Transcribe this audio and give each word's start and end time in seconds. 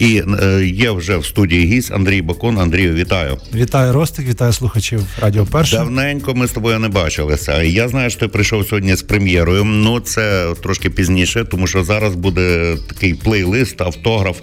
І 0.00 0.22
е, 0.42 0.64
є 0.64 0.90
вже 0.90 1.16
в 1.16 1.26
студії 1.26 1.66
гість 1.66 1.92
Андрій 1.92 2.22
Бакун. 2.22 2.58
Андрію, 2.58 2.94
вітаю. 2.94 3.38
Вітаю 3.54 3.92
Ростик, 3.92 4.28
вітаю 4.28 4.52
слухачів 4.52 5.02
Радіо 5.20 5.46
Перше. 5.46 5.76
Давненько 5.76 6.34
ми 6.34 6.46
з 6.46 6.50
тобою 6.50 6.78
не 6.78 6.88
бачилися. 6.88 7.62
Я 7.62 7.88
знаю, 7.88 8.10
що 8.10 8.20
ти 8.20 8.28
прийшов 8.28 8.66
сьогодні 8.66 8.96
з 8.96 9.02
прем'єрою. 9.02 9.64
Ну 9.64 10.00
це 10.00 10.54
трошки 10.62 10.90
пізніше, 10.90 11.44
тому 11.44 11.66
що 11.66 11.84
зараз 11.84 12.14
буде 12.14 12.76
такий 12.88 13.14
плейлист, 13.14 13.80
автограф. 13.80 14.38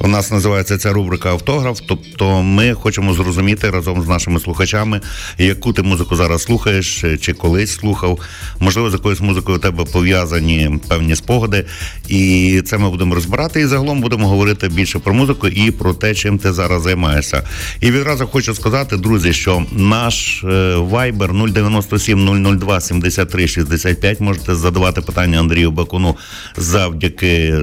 У 0.00 0.08
нас 0.08 0.30
називається 0.30 0.78
ця 0.78 0.92
рубрика 0.92 1.30
Автограф. 1.30 1.80
Тобто, 1.88 2.42
ми 2.42 2.74
хочемо 2.74 3.14
зрозуміти 3.14 3.70
разом 3.70 4.02
з 4.02 4.08
нашими 4.08 4.40
слухачами, 4.40 5.00
яку 5.38 5.72
ти 5.72 5.82
музику 5.82 6.16
зараз 6.16 6.42
слухаєш, 6.42 7.04
чи 7.20 7.32
колись 7.32 7.72
слухав. 7.72 8.20
Можливо, 8.60 8.90
з 8.90 8.92
якоюсь 8.92 9.20
музикою 9.20 9.58
у 9.58 9.60
тебе 9.60 9.84
пов'язані 9.84 10.78
певні 10.88 11.16
спогади, 11.16 11.64
і 12.08 12.62
це 12.66 12.78
ми 12.78 12.90
будемо 12.90 13.14
розбирати. 13.14 13.60
І 13.60 13.66
загалом 13.66 14.00
будемо 14.00 14.28
говорити 14.28 14.68
більше 14.68 14.93
про 15.00 15.14
музику 15.14 15.48
і 15.48 15.70
про 15.70 15.94
те, 15.94 16.14
чим 16.14 16.38
ти 16.38 16.52
зараз 16.52 16.82
займаєшся. 16.82 17.42
І 17.80 17.90
відразу 17.90 18.26
хочу 18.26 18.54
сказати, 18.54 18.96
друзі, 18.96 19.32
що 19.32 19.66
наш 19.72 20.44
Viber 20.44 21.52
097 21.52 22.58
002 22.58 22.80
73 22.80 23.48
65 23.48 24.20
можете 24.20 24.54
задавати 24.54 25.00
питання 25.00 25.40
Андрію 25.40 25.70
Бакуну 25.70 26.16
завдяки 26.56 27.54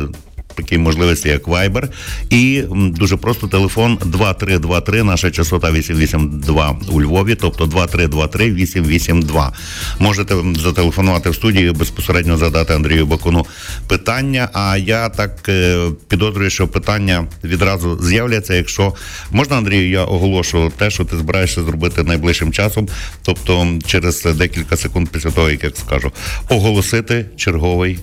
такій 0.52 0.78
можливості, 0.78 1.30
як 1.30 1.48
Viber. 1.48 1.88
І 2.30 2.64
дуже 2.72 3.18
просто 3.18 3.48
телефон 3.48 3.98
2323, 4.05 5.04
наша 5.04 5.32
частота 5.32 5.72
882 5.72 6.80
у 6.90 7.02
Львові, 7.02 7.36
тобто 7.36 7.66
2323 7.66 8.52
882. 8.52 9.54
Можете 10.00 10.36
зателефонувати 10.60 11.30
в 11.30 11.36
студію, 11.36 11.74
безпосередньо 11.74 12.38
задати 12.38 12.74
Андрію 12.74 13.05
Бакуну 13.05 13.46
питання. 13.88 14.50
А 14.54 14.77
я 14.77 15.10
так 15.10 15.50
е, 15.50 15.88
підозрюю, 16.08 16.50
що 16.50 16.68
питання 16.68 17.26
відразу 17.44 18.04
з'являться. 18.04 18.54
Якщо 18.54 18.94
можна, 19.32 19.58
Андрію, 19.58 19.90
я 19.90 20.04
оголошу 20.04 20.72
те, 20.77 20.90
що 20.90 21.05
ти 21.05 21.18
збираєшся 21.18 21.63
зробити 21.63 22.04
найближчим 22.04 22.52
часом, 22.52 22.88
тобто 23.21 23.68
через 23.86 24.24
декілька 24.24 24.77
секунд 24.77 25.10
після 25.10 25.32
того, 25.32 25.49
як 25.49 25.63
я 25.63 25.71
скажу, 25.76 26.12
оголосити 26.49 27.26
черговий 27.38 27.99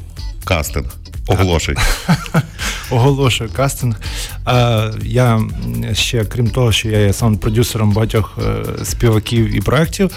кастинг. 0.49 0.87
Оголошуй. 1.29 1.77
Оголошую 2.91 3.51
кастинг. 3.51 3.97
Я 5.03 5.41
ще, 5.93 6.25
крім 6.25 6.51
того, 6.51 6.73
що 6.73 6.89
я 6.89 6.99
є 6.99 7.13
саунд-продюсером 7.13 7.93
багатьох 7.93 8.39
е, 8.39 8.85
співаків 8.85 9.57
і 9.57 9.61
проєктів, 9.61 10.11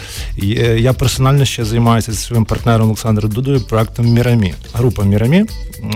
е, 0.43 0.45
я 0.79 0.93
персонально 0.93 1.45
ще 1.45 1.65
займаюся 1.65 2.11
зі 2.11 2.17
своїм 2.17 2.45
партнером 2.45 2.87
Олександром 2.87 3.31
Дудою 3.31 3.61
проєктом 3.61 4.05
Мірамі. 4.05 4.53
Група 4.73 5.03
Мірамі. 5.03 5.45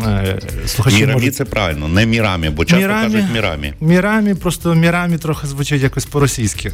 Е, 0.06 0.40
слухачі 0.66 0.98
Мірамі 0.98 1.14
можуть... 1.14 1.36
це 1.36 1.46
правильно, 1.46 1.88
не 1.88 2.06
Мірамі, 2.06 2.50
бо 2.50 2.66
часто 2.66 2.82
мірамі, 2.82 3.14
кажуть 3.14 3.32
Мірамі. 3.34 3.74
Мірамі, 3.82 4.34
просто 4.34 4.76
Мірамі 4.76 5.18
трохи 5.18 5.48
звучить 5.48 5.82
якось 5.82 6.06
по-російськи. 6.06 6.72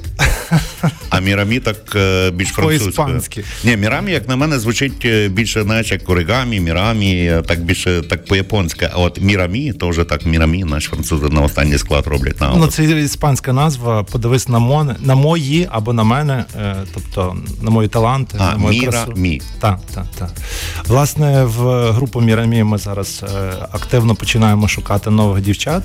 А 1.10 1.20
Мірамі 1.20 1.60
так 1.60 1.98
більш 2.34 2.50
французькою. 2.50 3.22
Ні, 3.64 3.78
Мірамі, 3.78 4.12
як 4.12 4.28
на 4.28 4.36
мене, 4.36 4.60
звучить 4.60 5.08
більше, 5.32 5.64
знаєш, 5.64 5.92
як 5.92 6.10
оригамі, 6.10 6.60
Мірамі, 6.60 7.42
так 7.52 7.64
більше 7.64 8.02
так 8.02 8.26
по-японськи. 8.26 8.90
А 8.94 8.98
от 8.98 9.22
Мірамі, 9.22 9.74
то 9.74 9.90
вже 9.90 10.04
так 10.04 10.26
Мірамі, 10.26 10.64
наші 10.64 10.88
французи 10.88 11.30
на 11.30 11.42
останній 11.42 11.78
склад 11.78 12.08
роблять. 12.08 12.42
На 12.42 12.54
ну, 12.56 12.68
це 12.68 12.84
іспанська 12.84 13.54
назва. 13.54 14.04
Подивись 14.04 14.48
на 14.48 14.60
мон, 14.60 14.96
на 15.00 15.16
мої 15.16 15.68
або 15.72 15.94
на 15.94 16.04
мене, 16.04 16.46
е, 16.62 16.76
тобто 16.94 17.38
на 17.62 17.72
мої 17.72 17.88
таланти, 17.88 18.38
а, 18.40 18.52
на 18.52 18.58
мою 18.58 18.80
Міра 18.80 18.92
красу. 18.92 19.14
Мі. 19.16 19.42
Так, 19.60 19.80
так, 19.94 20.06
так. 20.20 20.32
Власне, 20.88 21.44
в 21.44 21.92
групу 21.92 22.22
Мірамі 22.22 22.64
ми 22.64 22.78
зараз 22.78 23.24
е, 23.24 23.54
активно 23.72 24.16
починаємо 24.16 24.68
шукати 24.68 25.10
нових 25.10 25.44
дівчат, 25.44 25.84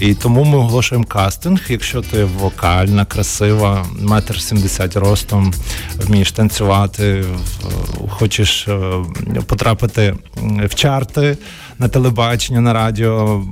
і 0.00 0.14
тому 0.14 0.44
ми 0.44 0.58
оголошуємо 0.58 1.06
кастинг. 1.06 1.60
Якщо 1.68 2.02
ти 2.02 2.24
вокальна, 2.24 3.04
красива, 3.04 3.86
метр 4.00 4.40
сімдесят 4.40 4.96
ростом, 4.96 5.54
вмієш 6.06 6.32
танцювати, 6.32 7.24
хочеш 8.08 8.68
е, 8.68 9.02
потрапити 9.46 10.14
в 10.64 10.74
чарти 10.96 11.38
на 11.78 11.88
телебачення, 11.88 12.60
на 12.60 12.72
радіо, 12.72 13.44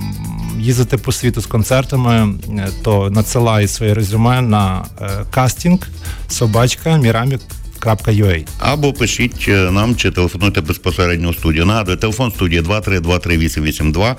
їздити 0.59 0.97
по 0.97 1.11
світу 1.11 1.41
з 1.41 1.45
концертами, 1.45 2.35
е, 2.49 2.69
то 2.83 3.09
надсилай 3.09 3.67
своє 3.67 3.93
резюме 3.93 4.41
на 4.41 4.85
е, 5.01 5.09
кастинг 5.31 5.79
собачка 6.27 6.97
Мірамік 6.97 7.41
Ua. 7.85 8.45
Або 8.59 8.93
пишіть 8.93 9.45
е, 9.47 9.71
нам 9.71 9.95
чи 9.95 10.11
телефонуйте 10.11 10.61
безпосередньо 10.61 11.29
у 11.29 11.33
студію. 11.33 11.65
Нагадую, 11.65 11.97
телефон 11.97 12.31
студії 12.31 12.61
2323882. 12.61 14.15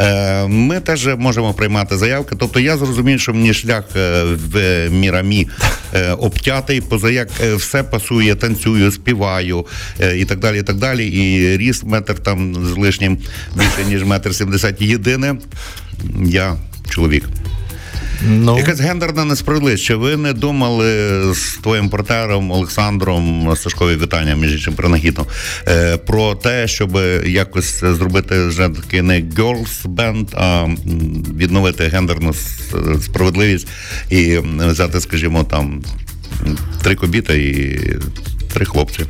Е, 0.00 0.46
ми 0.46 0.80
теж 0.80 1.08
можемо 1.16 1.54
приймати 1.54 1.96
заявки. 1.96 2.36
Тобто 2.38 2.60
я 2.60 2.76
зрозумів, 2.76 3.20
що 3.20 3.34
мені 3.34 3.54
шлях 3.54 3.84
е, 3.96 4.24
в 4.24 4.88
мірамі 4.90 5.48
обтятий, 6.18 6.80
поза 6.80 7.10
як 7.10 7.30
все 7.30 7.82
пасує, 7.82 8.34
танцюю, 8.34 8.92
співаю 8.92 9.66
і 10.16 10.24
так 10.24 10.38
далі. 10.38 10.58
І 10.58 10.62
так 10.62 10.76
далі. 10.76 11.08
І 11.08 11.56
ріст 11.56 11.84
метр 11.84 12.18
там 12.18 12.66
з 12.66 12.76
лишнім 12.78 13.18
більше 13.56 13.84
ніж 13.88 14.04
метр 14.04 14.34
сімдесят. 14.34 14.82
Єдине, 14.82 15.34
я 16.24 16.56
чоловік. 16.90 17.28
Ну. 18.26 18.58
Якась 18.58 18.80
гендерна 18.80 19.24
несправедливість. 19.24 19.84
Чи 19.84 19.94
ви 19.94 20.16
не 20.16 20.32
думали 20.32 21.20
з 21.34 21.58
твоїм 21.62 21.88
портером 21.88 22.50
Олександром 22.50 23.54
Сашкові 23.56 23.96
вітання, 23.96 24.34
між 24.34 24.52
іншим 24.52 24.74
принагідно, 24.74 25.26
е, 25.68 25.96
про 25.96 26.34
те, 26.34 26.68
щоб 26.68 26.98
якось 27.26 27.80
зробити 27.80 28.46
вже 28.46 28.68
такий 28.68 29.02
не 29.02 29.20
girls 29.20 29.86
band, 29.86 30.26
а 30.34 30.66
відновити 31.36 31.84
гендерну 31.84 32.34
справедливість 33.02 33.68
і 34.10 34.38
взяти, 34.58 35.00
скажімо, 35.00 35.44
там 35.44 35.82
три 36.82 36.94
кобіти 36.94 37.42
і 37.42 37.80
три 38.54 38.64
хлопці. 38.64 39.00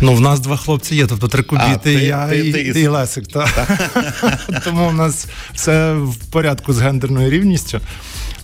Ну, 0.00 0.14
в 0.14 0.20
нас 0.20 0.40
два 0.40 0.56
хлопці 0.56 0.96
є, 0.96 1.06
тобто 1.06 1.28
три 1.28 1.42
кубіти, 1.42 1.92
я 1.92 2.28
ти, 2.28 2.38
і, 2.38 2.52
ти, 2.52 2.60
і, 2.62 2.82
і 2.82 2.86
Лесик. 2.86 3.26
Та. 3.26 3.78
Тому 4.64 4.88
в 4.88 4.94
нас 4.94 5.26
все 5.54 5.94
в 5.94 6.16
порядку 6.16 6.72
з 6.72 6.80
гендерною 6.80 7.30
рівністю. 7.30 7.80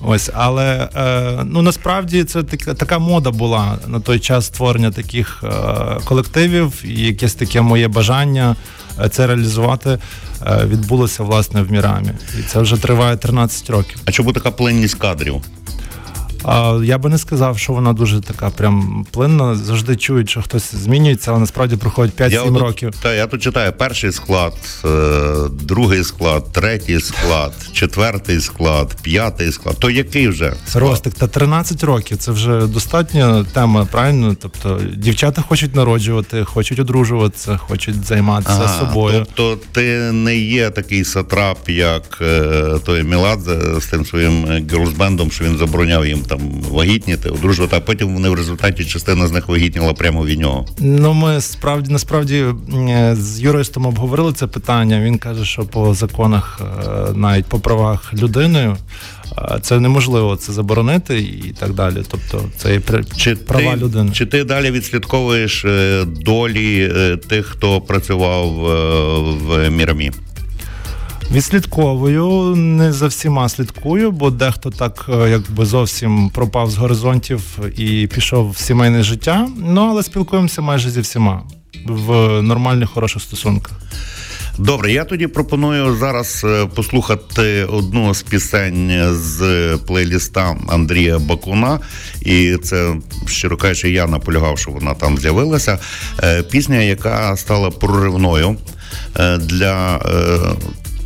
Ось, 0.00 0.30
але 0.34 0.88
е, 0.96 1.44
ну 1.44 1.62
насправді 1.62 2.24
це 2.24 2.42
така 2.42 2.74
така 2.74 2.98
мода 2.98 3.30
була 3.30 3.78
на 3.86 4.00
той 4.00 4.18
час 4.18 4.46
створення 4.46 4.90
таких 4.90 5.44
е, 5.44 5.48
колективів, 6.04 6.72
і 6.84 7.00
якесь 7.00 7.34
таке 7.34 7.60
моє 7.60 7.88
бажання 7.88 8.56
е, 9.04 9.08
це 9.08 9.26
реалізувати 9.26 9.98
е, 10.46 10.66
відбулося 10.66 11.22
власне 11.22 11.62
в 11.62 11.72
Мірамі. 11.72 12.10
І 12.38 12.42
це 12.42 12.60
вже 12.60 12.76
триває 12.76 13.16
13 13.16 13.70
років. 13.70 13.98
А 14.04 14.12
чому 14.12 14.32
така 14.32 14.50
пленність 14.50 14.94
кадрів? 14.94 15.42
А, 16.44 16.80
Я 16.84 16.98
би 16.98 17.08
не 17.08 17.18
сказав, 17.18 17.58
що 17.58 17.72
вона 17.72 17.92
дуже 17.92 18.20
така 18.20 18.50
прям 18.50 19.06
плинна. 19.10 19.54
Завжди 19.54 19.96
чують, 19.96 20.30
що 20.30 20.42
хтось 20.42 20.74
змінюється, 20.74 21.30
але 21.30 21.40
насправді 21.40 21.76
проходить 21.76 22.20
5-7 22.20 22.58
років. 22.58 22.92
Та 23.02 23.14
я 23.14 23.26
тут 23.26 23.42
читаю 23.42 23.72
перший 23.72 24.12
склад, 24.12 24.52
е, 24.84 24.88
другий 25.62 26.04
склад, 26.04 26.52
третій 26.52 27.00
склад, 27.00 27.52
четвертий 27.72 28.40
склад, 28.40 28.96
п'ятий 29.02 29.52
склад. 29.52 29.76
То 29.78 29.90
який 29.90 30.28
вже 30.28 30.52
склад? 30.66 30.84
Ростик, 30.84 31.14
та 31.14 31.26
13 31.26 31.84
років. 31.84 32.18
Це 32.18 32.32
вже 32.32 32.66
достатня 32.66 33.44
тема, 33.52 33.88
правильно? 33.90 34.36
Тобто 34.42 34.80
дівчата 34.96 35.42
хочуть 35.42 35.76
народжувати, 35.76 36.44
хочуть 36.44 36.78
одружуватися, 36.78 37.56
хочуть 37.56 38.04
займатися 38.04 38.60
ага, 38.64 38.80
собою. 38.80 39.26
Тобто 39.34 39.64
ти 39.72 40.12
не 40.12 40.36
є 40.36 40.70
такий 40.70 41.04
сатрап, 41.04 41.68
як 41.68 42.18
е, 42.22 42.52
той 42.84 43.02
Міладзе 43.02 43.80
з 43.80 43.86
тим 43.86 44.06
своїм 44.06 44.46
герлсбендом, 44.70 45.30
що 45.30 45.44
він 45.44 45.56
забороняв 45.58 46.06
їм 46.06 46.22
там 46.30 46.40
вагітніти, 46.70 47.28
одружувати, 47.28 47.76
а 47.76 47.80
потім 47.80 48.14
вони 48.14 48.28
в 48.28 48.34
результаті 48.34 48.84
частина 48.84 49.26
з 49.26 49.32
них 49.32 49.48
вагітніла 49.48 49.92
прямо 49.92 50.24
від 50.24 50.40
нього. 50.40 50.66
Ну 50.78 51.12
ми 51.12 51.40
справді 51.40 51.92
насправді 51.92 52.44
з 53.12 53.40
юристом 53.40 53.86
обговорили 53.86 54.32
це 54.32 54.46
питання. 54.46 55.00
Він 55.00 55.18
каже, 55.18 55.44
що 55.44 55.62
по 55.62 55.94
законах, 55.94 56.60
е, 56.60 57.12
навіть 57.14 57.46
по 57.46 57.60
правах 57.60 58.14
людини. 58.14 58.76
Е, 59.38 59.58
це 59.62 59.80
неможливо 59.80 60.36
це 60.36 60.52
заборонити 60.52 61.18
і 61.18 61.54
так 61.58 61.74
далі. 61.74 62.02
Тобто, 62.08 62.44
це 62.56 62.72
є 62.72 62.80
чи 63.16 63.36
права 63.36 63.74
ти, 63.74 63.80
людини. 63.80 64.10
Чи 64.12 64.26
ти 64.26 64.44
далі 64.44 64.70
відслідковуєш 64.70 65.64
е, 65.64 66.04
долі 66.04 66.92
тих, 67.28 67.46
хто 67.46 67.80
працював 67.80 68.50
в 69.46 69.70
Мірамі? 69.70 70.10
Відслідковую, 71.32 72.56
не 72.56 72.92
за 72.92 73.06
всіма 73.06 73.48
слідкую, 73.48 74.10
бо 74.10 74.30
дехто 74.30 74.70
так 74.70 75.06
е, 75.08 75.30
якби 75.30 75.66
зовсім 75.66 76.30
пропав 76.30 76.70
з 76.70 76.76
горизонтів 76.76 77.58
і 77.76 78.06
пішов 78.14 78.50
в 78.50 78.58
сімейне 78.58 79.02
життя. 79.02 79.48
Ну 79.56 79.80
але 79.80 80.02
спілкуємося 80.02 80.62
майже 80.62 80.90
зі 80.90 81.00
всіма 81.00 81.42
в 81.86 82.42
нормальних 82.42 82.90
хороших 82.90 83.22
стосунках. 83.22 83.80
Добре, 84.58 84.92
я 84.92 85.04
тоді 85.04 85.26
пропоную 85.26 85.96
зараз 85.96 86.42
е, 86.44 86.66
послухати 86.74 87.64
одну 87.64 88.14
з 88.14 88.22
пісень 88.22 89.14
з 89.14 89.76
плейліста 89.86 90.56
Андрія 90.68 91.18
Бакуна, 91.18 91.80
і 92.22 92.56
це 92.62 92.94
щиро 93.26 93.56
кажучи, 93.56 93.90
я 93.90 94.06
наполягав, 94.06 94.58
що 94.58 94.70
вона 94.70 94.94
там 94.94 95.18
з'явилася. 95.18 95.78
Е, 96.22 96.42
пісня, 96.42 96.76
яка 96.76 97.36
стала 97.36 97.70
проривною 97.70 98.56
для 99.38 100.00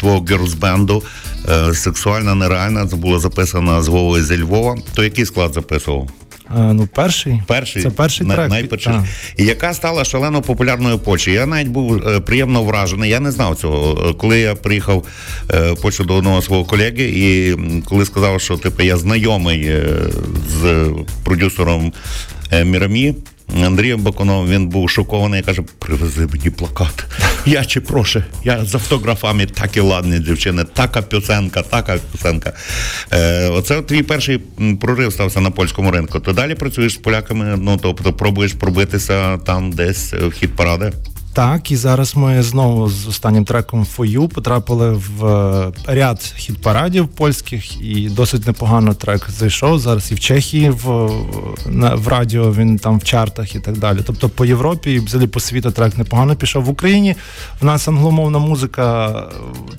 твого 0.04 0.20
герлсбенду. 0.28 1.02
е, 1.48 1.74
сексуальна, 1.74 2.34
нереальна. 2.34 2.86
Це 2.86 2.96
було 2.96 3.18
записано 3.18 3.82
з 3.82 3.88
Вовою 3.88 4.24
зі 4.24 4.42
Львова. 4.42 4.76
То 4.94 5.04
який 5.04 5.24
склад 5.26 5.54
записував? 5.54 6.08
А, 6.48 6.72
ну, 6.72 6.88
перший. 6.94 7.42
Перший 7.46 7.82
Це 7.82 7.90
перший 7.90 8.26
трек. 8.26 8.50
найперший. 8.50 8.92
І 9.36 9.44
яка 9.44 9.74
стала 9.74 10.04
шалено 10.04 10.42
популярною 10.42 10.96
в 10.96 11.02
Польщі. 11.02 11.32
Я 11.32 11.46
навіть 11.46 11.68
був 11.68 12.08
е, 12.08 12.20
приємно 12.20 12.62
вражений. 12.62 13.10
Я 13.10 13.20
не 13.20 13.30
знав 13.30 13.56
цього. 13.56 14.06
Е, 14.10 14.14
Коли 14.14 14.38
я 14.38 14.54
приїхав 14.54 15.04
е, 15.54 15.70
в 15.72 15.80
Польщу 15.82 16.04
до 16.04 16.14
одного 16.14 16.42
свого 16.42 16.64
колеги, 16.64 17.04
і 17.16 17.56
коли 17.84 18.04
сказав, 18.04 18.40
що 18.40 18.56
типу 18.56 18.82
я 18.82 18.96
знайомий 18.96 19.62
е, 19.66 19.84
з 20.60 20.86
продюсером 21.24 21.92
е, 22.52 22.64
Мірамі. 22.64 23.14
Андрієм 23.64 24.02
Бакуновим 24.02 24.50
він 24.50 24.68
був 24.68 24.90
шокований 24.90 25.42
каже: 25.42 25.62
привези 25.78 26.26
мені 26.26 26.50
плакат. 26.50 27.06
Я 27.46 27.64
чи 27.64 27.80
прошу, 27.80 28.22
я 28.44 28.64
з 28.64 28.74
автографами 28.74 29.46
так 29.46 29.76
і 29.76 29.80
ладні 29.80 30.18
дівчини, 30.18 30.64
така 30.64 31.02
пісенка, 31.02 31.62
така 31.62 31.98
пісенка. 32.12 32.52
Е, 33.12 33.48
оце 33.48 33.82
твій 33.82 34.02
перший 34.02 34.38
прорив 34.80 35.12
стався 35.12 35.40
на 35.40 35.50
польському 35.50 35.90
ринку. 35.90 36.20
Ти 36.20 36.32
далі 36.32 36.54
працюєш 36.54 36.92
з 36.92 36.96
поляками, 36.96 37.58
ну 37.60 37.78
тобто 37.82 38.12
пробуєш 38.12 38.52
пробитися 38.52 39.38
там 39.38 39.72
десь 39.72 40.12
е, 40.12 40.16
в 40.16 40.32
хід 40.32 40.56
паради. 40.56 40.92
Так, 41.34 41.70
і 41.70 41.76
зараз 41.76 42.16
ми 42.16 42.42
знову 42.42 42.88
з 42.88 43.08
останнім 43.08 43.44
треком 43.44 43.86
For 43.96 44.18
You 44.18 44.28
потрапили 44.28 44.92
в 44.92 45.26
е, 45.26 45.72
ряд 45.86 46.34
хіт-парадів 46.36 47.08
польських, 47.08 47.82
і 47.82 48.08
досить 48.08 48.46
непогано 48.46 48.94
трек 48.94 49.30
зайшов. 49.30 49.78
Зараз 49.78 50.12
і 50.12 50.14
в 50.14 50.20
Чехії 50.20 50.70
в, 50.70 51.10
на, 51.66 51.94
в 51.94 52.08
радіо 52.08 52.52
він 52.52 52.78
там 52.78 52.98
в 52.98 53.04
чартах 53.04 53.54
і 53.54 53.60
так 53.60 53.78
далі. 53.78 53.98
Тобто 54.06 54.28
по 54.28 54.44
Європі 54.44 54.92
і 54.92 54.98
взагалі 54.98 55.28
по 55.28 55.40
світу 55.40 55.70
трек 55.70 55.98
непогано 55.98 56.36
пішов. 56.36 56.64
В 56.64 56.68
Україні 56.68 57.16
в 57.60 57.64
нас 57.64 57.88
англомовна 57.88 58.38
музика 58.38 59.08
е, 59.08 59.22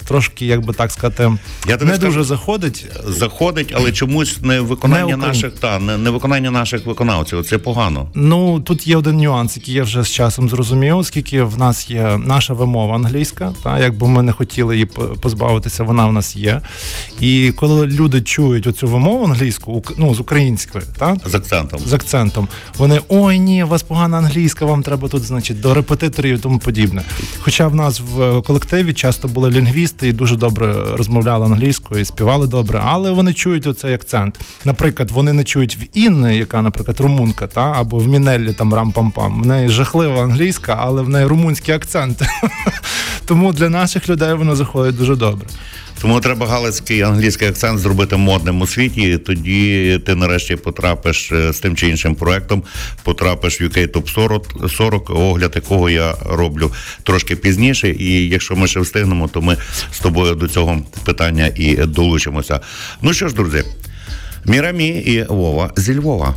трошки, 0.07 0.45
як 0.45 0.65
би 0.65 0.73
так 0.73 0.91
сказати, 0.91 1.31
Я 1.67 1.77
не 1.77 1.85
скажу- 1.85 1.99
дуже 1.99 2.23
заходить. 2.23 2.85
Заходить, 3.07 3.73
але 3.77 3.91
чомусь 3.91 4.41
не 4.41 4.61
виконання 4.61 5.17
Не 5.17 5.27
наших 5.27 5.53
та 5.53 5.79
не, 5.79 5.97
не 5.97 6.09
виконання 6.09 6.51
наших 6.51 6.85
виконавців. 6.85 7.45
Це 7.45 7.57
погано. 7.57 8.07
Ну 8.15 8.59
тут 8.59 8.87
є 8.87 8.97
один 8.97 9.17
нюанс, 9.17 9.57
який 9.57 9.73
я 9.73 9.83
вже 9.83 10.03
з 10.03 10.09
часом 10.11 10.49
зрозумів, 10.49 10.97
оскільки 10.97 11.44
в 11.45 11.57
нас 11.57 11.89
є 11.89 12.19
наша 12.25 12.53
вимова 12.53 12.95
англійська, 12.95 13.53
та 13.63 13.79
якби 13.79 14.07
ми 14.07 14.23
не 14.23 14.31
хотіли 14.31 14.73
її 14.75 14.85
позбавитися, 15.21 15.83
вона 15.83 16.05
в 16.07 16.13
нас 16.13 16.35
є. 16.35 16.61
І 17.19 17.53
коли 17.55 17.87
люди 17.87 18.21
чують 18.21 18.67
оцю 18.67 18.87
вимову 18.87 19.25
англійську, 19.25 19.83
ну 19.97 20.15
з 20.15 20.19
української, 20.19 20.83
так 20.97 21.17
З 21.25 21.35
акцентом. 21.35 21.79
з 21.85 21.93
акцентом, 21.93 22.47
вони 22.77 22.99
ой 23.09 23.39
ні, 23.39 23.63
у 23.63 23.67
вас 23.67 23.83
погана 23.83 24.17
англійська, 24.17 24.65
вам 24.65 24.83
треба 24.83 25.07
тут, 25.07 25.23
значить, 25.23 25.61
до 25.61 25.73
репетиторів 25.73 26.35
і 26.35 26.37
тому 26.37 26.59
подібне. 26.59 27.03
Хоча 27.39 27.67
в 27.67 27.75
нас 27.75 28.01
в 28.15 28.41
колективі 28.41 28.93
часто 28.93 29.27
були 29.27 29.49
лінгвісти 29.49 30.07
і 30.07 30.13
дуже 30.13 30.35
добре 30.35 30.75
розмовляли 30.97 31.45
англійською 31.45 32.01
і 32.01 32.05
співали 32.05 32.47
добре, 32.47 32.81
але 32.85 33.11
вони 33.11 33.33
чують 33.33 33.67
оцей 33.67 33.93
акцент. 33.93 34.39
Наприклад, 34.65 35.11
вони 35.11 35.33
не 35.33 35.43
чують 35.43 35.77
в 35.77 35.97
Інни, 35.97 36.37
яка, 36.37 36.61
наприклад, 36.61 36.99
румунка, 36.99 37.47
та 37.47 37.61
або 37.77 37.97
в 37.97 38.07
Мінеллі 38.07 38.53
там 38.53 38.73
рам-пам-пам. 38.73 39.41
В 39.43 39.45
неї 39.45 39.69
жахлива 39.69 40.23
англійська, 40.23 40.77
але 40.79 41.01
в 41.01 41.09
неї 41.09 41.27
румунський 41.35 41.75
акцент. 41.75 42.21
Тому 43.25 43.53
для 43.53 43.69
наших 43.69 44.09
людей 44.09 44.33
воно 44.33 44.55
заходить 44.55 44.97
дуже 44.97 45.15
добре. 45.15 45.47
Тому 46.01 46.19
треба 46.19 46.47
галицький 46.47 47.01
англійський 47.01 47.47
акцент 47.47 47.79
зробити 47.79 48.15
модним 48.15 48.61
у 48.61 48.67
світі. 48.67 49.01
і 49.01 49.17
Тоді 49.17 49.99
ти 50.05 50.15
нарешті 50.15 50.55
потрапиш 50.55 51.31
е, 51.31 51.53
з 51.53 51.59
тим 51.59 51.75
чи 51.75 51.87
іншим 51.87 52.15
проектом, 52.15 52.63
потрапиш 53.03 53.61
в 53.61 53.63
UK 53.63 53.91
Top 53.91 54.13
40, 54.13 54.45
40 54.69 55.09
огляд 55.09 55.51
якого 55.55 55.89
я 55.89 56.15
роблю 56.25 56.71
трошки 57.03 57.35
пізніше. 57.35 57.89
І 57.89 58.29
якщо 58.29 58.55
ми 58.55 58.67
ще 58.67 58.79
встигнемо, 58.79 59.27
то 59.27 59.41
ми 59.41 59.57
з 59.91 59.99
тобою 59.99 60.35
до 60.35 60.47
цього 60.47 60.81
питання 61.05 61.51
і 61.55 61.75
долучимося. 61.75 62.59
Ну 63.01 63.13
що 63.13 63.27
ж, 63.27 63.35
друзі, 63.35 63.63
Мірамі 64.45 64.87
і 64.87 65.23
Вова 65.23 65.71
зі 65.75 65.99
Львова. 65.99 66.35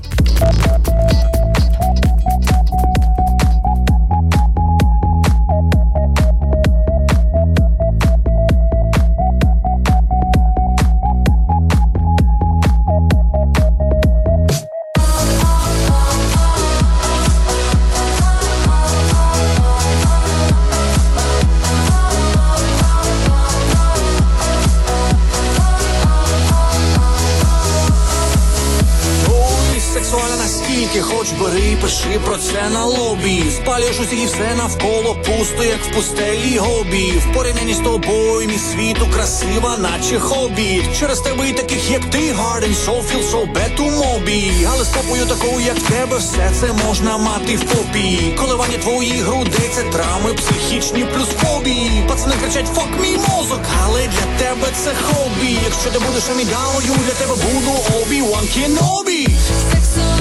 Спалюєш 33.79 33.97
і 34.13 34.27
все 34.27 34.55
навколо 34.57 35.15
пусто, 35.15 35.65
як 35.65 35.85
в 35.85 35.95
пустелі 35.95 36.59
гобі. 36.59 37.13
В 37.13 37.35
порівнянні 37.35 37.75
з 37.75 37.79
тобою, 37.79 38.49
мій 38.49 38.59
світу 38.59 39.07
красива, 39.15 39.77
наче 39.77 40.19
хобі. 40.19 40.83
Через 41.01 41.21
тебе 41.21 41.49
і 41.49 41.53
таких, 41.53 41.91
як 41.91 42.05
ти, 42.05 42.33
Гарден, 42.33 42.71
so 42.71 43.53
bad 43.53 43.81
мобі. 43.81 44.67
Але 44.73 44.85
з 44.85 44.89
попою 44.89 45.27
такою, 45.27 45.67
як 45.67 45.79
тебе, 45.79 46.17
все 46.17 46.51
це 46.61 46.73
можна 46.87 47.19
мати 47.19 47.57
в 47.57 47.65
попі. 47.65 48.35
Коливання 48.39 48.79
твоїх 48.79 49.23
грудей, 49.25 49.71
це 49.75 49.83
травми 49.83 50.35
психічні 50.35 51.05
плюс 51.15 51.29
фобії. 51.29 52.05
Пацани 52.09 52.35
кричать, 52.43 52.75
фок 52.75 52.89
мій 53.01 53.19
мозок, 53.29 53.61
але 53.85 54.01
для 54.01 54.39
тебе 54.39 54.69
це 54.85 54.95
хобі. 55.03 55.59
Якщо 55.65 55.91
ти 55.91 55.99
будеш 55.99 56.29
амідалою, 56.31 56.93
для 57.07 57.15
тебе 57.15 57.35
буду 57.35 57.71
Обі-Ван 58.01 58.47
Кенобі. 58.55 59.29
Сексуальна, 59.73 60.18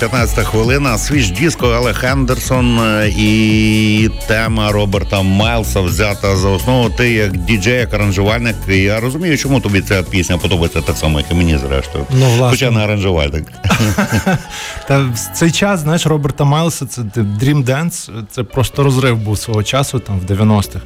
година 0.00 0.10
15 0.10 0.46
хвилина. 0.46 0.98
Свіж 0.98 1.30
диско 1.30 1.68
Але 1.76 1.92
Хендерсон 1.92 2.78
е, 2.78 3.08
і 3.18 4.10
тема 4.28 4.72
Роберта 4.72 5.22
Майлса 5.22 5.80
взята 5.80 6.36
за 6.36 6.48
основу. 6.48 6.90
Ти 6.90 7.10
як 7.10 7.36
діджей, 7.36 7.78
як 7.78 7.94
аранжувальник. 7.94 8.56
Я 8.68 9.00
розумію, 9.00 9.38
чому 9.38 9.60
тобі 9.60 9.80
ця 9.80 10.02
пісня 10.02 10.38
подобається 10.38 10.80
так 10.80 10.96
само, 10.96 11.18
як 11.18 11.30
і 11.30 11.34
мені 11.34 11.58
зрештою. 11.58 12.06
Ну, 12.10 12.26
власне. 12.26 12.50
Хоча 12.50 12.70
не 12.70 12.80
аранжувальник. 12.80 13.44
Та 14.88 14.98
в 14.98 15.18
цей 15.34 15.50
час, 15.50 15.80
знаєш, 15.80 16.06
Роберта 16.06 16.44
Майлса, 16.44 16.86
це 16.86 17.02
Dream 17.02 17.64
Dance, 17.64 18.10
це 18.30 18.42
просто 18.42 18.82
розрив 18.82 19.16
був 19.16 19.38
свого 19.38 19.62
часу, 19.62 19.98
там 19.98 20.20
в 20.20 20.24
90-х. 20.24 20.80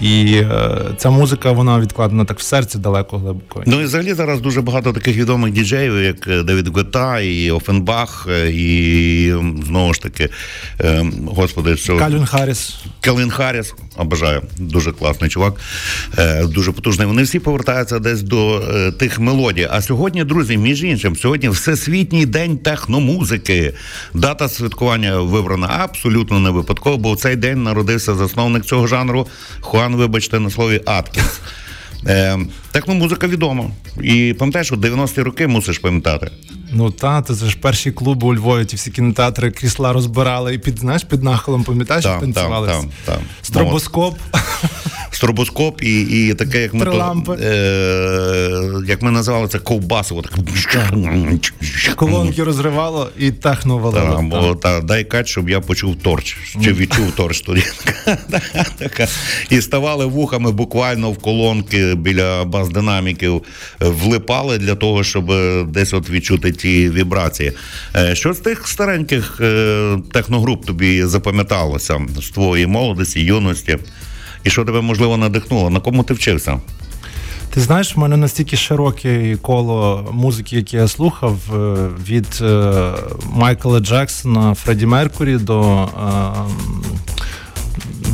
І 0.00 0.34
е, 0.34 0.78
ця 0.96 1.10
музика, 1.10 1.52
вона 1.52 1.80
відкладена 1.80 2.24
так 2.24 2.38
в 2.38 2.42
серці 2.42 2.78
далеко 2.78 3.18
глибоко. 3.18 3.62
Ну 3.66 3.80
і 3.80 3.84
взагалі 3.84 4.14
зараз 4.14 4.40
дуже 4.40 4.60
багато 4.60 4.92
таких 4.92 5.16
відомих 5.16 5.52
діджеїв, 5.52 6.02
як 6.02 6.26
е, 6.26 6.42
Девід 6.42 6.76
Гета, 6.76 7.20
і 7.20 7.50
Офенбах, 7.50 8.26
е, 8.30 8.50
і 8.50 9.34
знову 9.66 9.94
ж 9.94 10.02
таки, 10.02 10.28
е, 10.80 11.04
господи, 11.26 11.76
що 11.76 11.98
Кальвін 11.98 12.26
Харріс. 12.26 12.74
Келвін 13.00 13.30
Харріс, 13.30 13.74
обожаю, 13.96 14.42
дуже 14.58 14.92
класний 14.92 15.30
чувак, 15.30 15.54
е, 16.18 16.46
дуже 16.46 16.72
потужний. 16.72 17.06
Вони 17.06 17.22
всі 17.22 17.38
повертаються 17.38 17.98
десь 17.98 18.22
до 18.22 18.60
е, 18.60 18.92
тих 18.92 19.18
мелодій. 19.18 19.68
А 19.70 19.82
сьогодні, 19.82 20.24
друзі, 20.24 20.56
між 20.56 20.84
іншим, 20.84 21.16
сьогодні 21.16 21.48
Всесвітній 21.48 22.26
день 22.26 22.39
техномузики. 22.48 23.74
Дата 24.14 24.48
святкування 24.48 25.20
вибрана 25.20 25.66
абсолютно 25.80 26.40
не 26.40 26.50
випадково, 26.50 26.96
бо 26.96 27.12
в 27.12 27.16
цей 27.16 27.36
день 27.36 27.62
народився 27.62 28.14
засновник 28.14 28.64
цього 28.64 28.86
жанру 28.86 29.26
Хуан, 29.60 29.96
вибачте, 29.96 30.40
на 30.40 30.50
слові 30.50 30.80
Аткінс. 30.86 31.40
Е, 32.06 32.38
техномузика 32.70 33.26
відома. 33.26 33.64
І 34.02 34.34
пам'ятаєш, 34.38 34.72
у 34.72 34.76
90-ті 34.76 35.22
роки 35.22 35.46
мусиш 35.46 35.78
пам'ятати. 35.78 36.30
Ну 36.72 36.90
та, 36.90 37.22
це 37.22 37.34
ж 37.34 37.58
перші 37.58 37.92
клуби 37.92 38.26
у 38.26 38.34
Львові, 38.34 38.64
ті 38.64 38.76
всі 38.76 38.90
кінотеатри 38.90 39.50
крісла 39.50 39.92
розбирали 39.92 40.54
і 40.54 40.58
під, 40.58 40.78
знаєш, 40.78 41.04
під 41.04 41.22
нахилом, 41.22 41.64
пам'ятаєш, 41.64 42.04
танцювали? 42.04 42.68
там, 42.68 42.80
там, 42.80 42.90
там. 43.04 43.22
Стробоскоп. 43.42 44.18
Стробоскоп 45.20 45.82
і, 45.82 46.00
і 46.28 46.34
таке, 46.34 46.62
як 46.62 46.74
ми 46.74 46.84
то, 46.84 47.36
е, 47.42 48.50
як 48.86 49.02
ми 49.02 49.10
називали 49.10 49.48
це 49.48 49.58
ковбасово. 49.58 50.22
Так... 50.22 50.32
Колонки 51.96 52.44
розривало 52.44 53.10
і 53.18 53.30
техно 53.30 53.78
валило. 53.78 54.54
Та, 54.54 54.80
дай 54.80 55.04
кать, 55.04 55.28
щоб 55.28 55.50
я 55.50 55.60
почув 55.60 55.96
торч, 55.96 56.36
чи 56.64 56.72
відчув 56.72 57.12
торч 57.12 57.40
тоді. 57.40 57.62
І 59.50 59.60
ставали 59.60 60.06
вухами 60.06 60.52
буквально 60.52 61.10
в 61.10 61.18
колонки 61.18 61.94
біля 61.94 62.44
бас-динаміків, 62.44 63.42
е, 63.82 63.88
влипали 63.88 64.58
для 64.58 64.74
того, 64.74 65.04
щоб 65.04 65.30
е, 65.30 65.64
десь 65.68 65.94
от 65.94 66.10
відчути 66.10 66.52
ті 66.52 66.90
вібрації. 66.90 67.52
Е, 67.96 68.14
Що 68.14 68.34
з 68.34 68.38
тих 68.38 68.68
стареньких 68.68 69.38
е, 69.40 69.98
техногруп 70.12 70.66
тобі 70.66 71.04
запам'яталося 71.04 72.00
з 72.20 72.30
твоєї 72.30 72.66
молодості, 72.66 73.20
юності? 73.20 73.78
І 74.44 74.50
що 74.50 74.64
тебе 74.64 74.80
можливо 74.80 75.16
надихнуло? 75.16 75.70
На 75.70 75.80
кому 75.80 76.02
ти 76.02 76.14
вчився? 76.14 76.60
Ти 77.54 77.60
знаєш, 77.60 77.96
в 77.96 77.98
мене 77.98 78.16
настільки 78.16 78.56
широке 78.56 79.36
коло 79.42 80.08
музики, 80.12 80.56
які 80.56 80.76
я 80.76 80.88
слухав, 80.88 81.36
е, 81.54 81.88
від 82.08 82.26
е, 82.42 82.92
Майкла 83.32 83.80
Джексона, 83.80 84.54
Фредді 84.54 84.86
Меркурі 84.86 85.36
до. 85.36 85.88
е, 86.08 86.50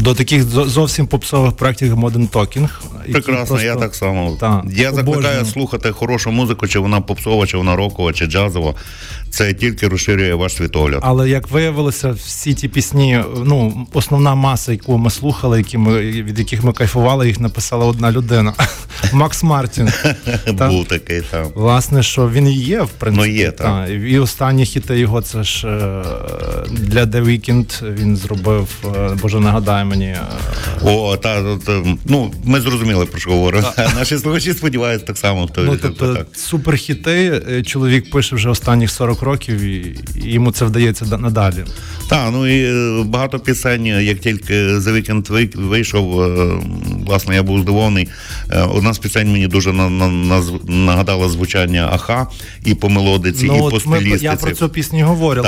До 0.00 0.14
таких 0.14 0.44
зовсім 0.44 1.06
попсових 1.06 1.52
проєктів 1.52 1.88
як 1.88 1.96
Modern 1.96 2.28
Talking. 2.30 2.68
Прекрасно, 3.12 3.62
я 3.62 3.76
так 3.76 3.94
само. 3.94 4.36
Та, 4.40 4.62
я 4.72 4.92
закликаю 4.92 5.44
слухати 5.44 5.92
хорошу 5.92 6.30
музику, 6.30 6.68
чи 6.68 6.78
вона 6.78 7.00
попсова, 7.00 7.46
чи 7.46 7.56
вона 7.56 7.76
рокова, 7.76 8.12
чи 8.12 8.26
джазова. 8.26 8.74
Це 9.36 9.54
тільки 9.54 9.88
розширює 9.88 10.34
ваш 10.34 10.54
світогляд. 10.54 11.00
Але 11.02 11.28
як 11.28 11.50
виявилося, 11.50 12.10
всі 12.10 12.54
ті 12.54 12.68
пісні, 12.68 13.20
ну 13.44 13.86
основна 13.92 14.34
маса, 14.34 14.72
яку 14.72 14.98
ми 14.98 15.10
слухали, 15.10 15.58
які 15.58 15.78
ми 15.78 16.00
від 16.00 16.38
яких 16.38 16.64
ми 16.64 16.72
кайфували, 16.72 17.26
їх 17.26 17.40
написала 17.40 17.84
одна 17.86 18.12
людина. 18.12 18.54
Макс 19.12 19.42
Мартін. 19.42 19.88
Та, 20.58 20.68
Був 20.68 20.84
такий 20.84 21.20
там. 21.20 21.46
Власне, 21.54 22.02
що 22.02 22.30
він 22.30 22.48
і 22.48 22.52
є, 22.54 22.82
в 22.82 22.88
принципі. 22.88 23.28
Ну, 23.28 23.34
є, 23.36 23.50
та. 23.50 23.86
І 23.86 24.18
останні 24.18 24.66
хіти 24.66 24.98
його 24.98 25.20
це 25.22 25.42
ж 25.42 25.68
е, 25.68 26.04
для 26.70 27.04
The 27.04 27.24
Weeknd 27.24 27.94
він 27.94 28.16
зробив, 28.16 28.68
е, 28.96 29.10
боже, 29.22 29.40
нагадай 29.40 29.84
мені. 29.84 30.04
е, 30.06 30.20
О, 30.82 31.16
та, 31.16 31.56
та, 31.56 31.82
ну 32.04 32.32
ми 32.44 32.60
зрозуміли 32.60 33.06
про 33.06 33.18
що 33.20 33.30
говоримо. 33.30 33.68
Наші 33.96 34.18
слухачі 34.18 34.52
сподіваються 34.52 35.06
так 35.06 35.18
само. 35.18 35.46
Хто 35.46 35.62
Ну, 35.62 35.76
тобто 35.82 36.14
так. 36.14 36.26
суперхіти 36.32 37.42
чоловік 37.66 38.10
пише 38.10 38.36
вже 38.36 38.48
останніх 38.48 38.90
40 38.90 39.22
років, 39.26 39.60
і, 39.60 39.96
і 40.24 40.32
йому 40.32 40.52
це 40.52 40.64
вдається 40.64 41.04
надалі. 41.04 41.64
Так, 42.08 42.28
ну 42.32 42.46
і 42.46 42.64
е, 42.64 43.04
багато 43.04 43.38
пісень, 43.38 43.86
як 43.86 44.18
тільки 44.18 44.54
The 44.54 44.92
Weeknd 44.92 45.66
вийшов, 45.68 46.22
е, 46.22 46.60
власне, 47.06 47.34
я 47.34 47.42
був 47.42 47.60
здивований. 47.60 48.08
Е, 48.50 48.62
Одна 48.62 48.92
з 48.92 48.98
пісень 48.98 49.32
мені 49.32 49.46
дуже 49.46 49.72
на, 49.72 49.90
на, 49.90 50.06
назв- 50.06 50.70
нагадала 50.70 51.28
звучання 51.28 51.88
Аха 51.92 52.26
і 52.64 52.74
по 52.74 52.88
мелодиці, 52.88 53.46
і 53.46 53.48
ну, 53.48 53.58
по 53.58 53.76
от 53.76 53.86
ми, 53.86 53.96
стилістиці. 53.96 54.24
я 54.24 54.36
про 54.36 54.52
цю 54.52 54.68
пісню 54.68 55.06
говорив, 55.06 55.44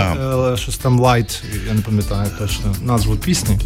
щось 0.55 0.79
там 0.79 1.01
Light, 1.01 1.43
я 1.69 1.75
не 1.75 1.81
пам'ятаю 1.81 2.31
точно 2.39 2.75
назву 2.85 3.17
пісні. 3.17 3.59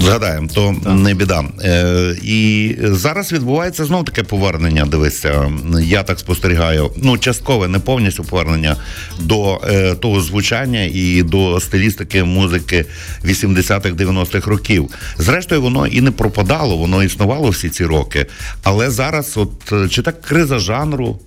Згадаємо, 0.00 0.48
то 0.54 0.72
не 0.86 1.14
біда. 1.14 1.44
Е, 1.64 2.16
і 2.22 2.76
зараз 2.82 3.32
відбувається 3.32 3.84
знов 3.84 4.04
таке 4.04 4.22
повернення. 4.22 4.86
Дивися, 4.86 5.52
я 5.80 6.02
так 6.02 6.18
спостерігаю. 6.18 6.90
Ну, 6.96 7.18
часткове, 7.18 7.68
не 7.68 7.78
повністю 7.78 8.24
повернення 8.24 8.76
до 9.20 9.60
е, 9.68 9.94
того 9.94 10.20
звучання 10.20 10.82
і 10.82 11.22
до 11.22 11.60
стилістики 11.60 12.24
музики 12.24 12.84
80-х, 13.24 13.90
90-х 13.90 14.50
років. 14.50 14.90
Зрештою, 15.18 15.62
воно 15.62 15.86
і 15.86 16.00
не 16.00 16.10
пропадало, 16.10 16.76
воно 16.76 17.02
існувало 17.02 17.48
всі 17.48 17.68
ці 17.68 17.84
роки. 17.84 18.26
Але 18.62 18.90
зараз, 18.90 19.36
от 19.36 19.72
е, 19.72 19.88
чи 19.88 20.02
так 20.02 20.20
криза 20.20 20.58
жанру, 20.58 21.20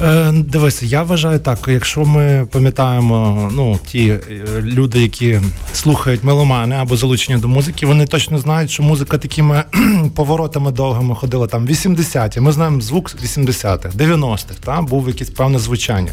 Е, 0.00 0.32
дивися, 0.32 0.86
я 0.86 1.02
вважаю 1.02 1.38
так, 1.38 1.58
якщо 1.68 2.04
ми 2.04 2.46
пам'ятаємо 2.52 3.50
ну, 3.54 3.78
ті 3.86 4.08
е, 4.08 4.20
люди, 4.62 5.02
які 5.02 5.40
слухають 5.72 6.24
меломани 6.24 6.76
або 6.76 6.96
залучені 6.96 7.40
до 7.40 7.48
музики, 7.48 7.86
вони 7.86 8.06
точно 8.06 8.38
знають, 8.38 8.70
що 8.70 8.82
музика 8.82 9.18
такими 9.18 9.64
поворотами 10.14 10.72
довгими 10.72 11.14
ходила 11.14 11.46
там 11.46 11.66
80-ті. 11.66 12.40
Ми 12.40 12.52
знаємо 12.52 12.80
звук 12.80 13.10
80-х, 13.24 13.96
90-х, 13.96 14.54
та, 14.64 14.82
був 14.82 15.08
якесь 15.08 15.30
певне 15.30 15.58
звучання. 15.58 16.12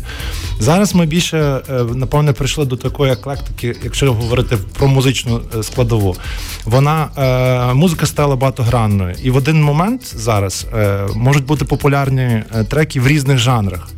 Зараз 0.60 0.96
ми 0.96 1.06
більше, 1.06 1.62
е, 1.70 1.84
напевне, 1.96 2.34
прийшли 2.34 2.66
до 2.66 2.76
такої 2.78 3.12
еклектики, 3.12 3.76
якщо 3.84 4.14
говорити 4.14 4.58
про 4.78 4.88
музичну 4.88 5.42
е, 5.60 5.64
складову. 5.64 6.16
Вона 6.66 7.10
музика 7.74 8.06
стала 8.06 8.36
багатогранною. 8.36 9.16
І 9.24 9.32
в 9.32 9.36
один 9.36 9.64
момент 9.64 10.14
зараз 10.16 10.68
можуть 11.16 11.46
бути 11.46 11.66
популярні 11.66 12.44
треки 12.70 13.00
в 13.00 13.08
різних 13.08 13.38
жанрах 13.38 13.69
жанрах. 13.70 13.90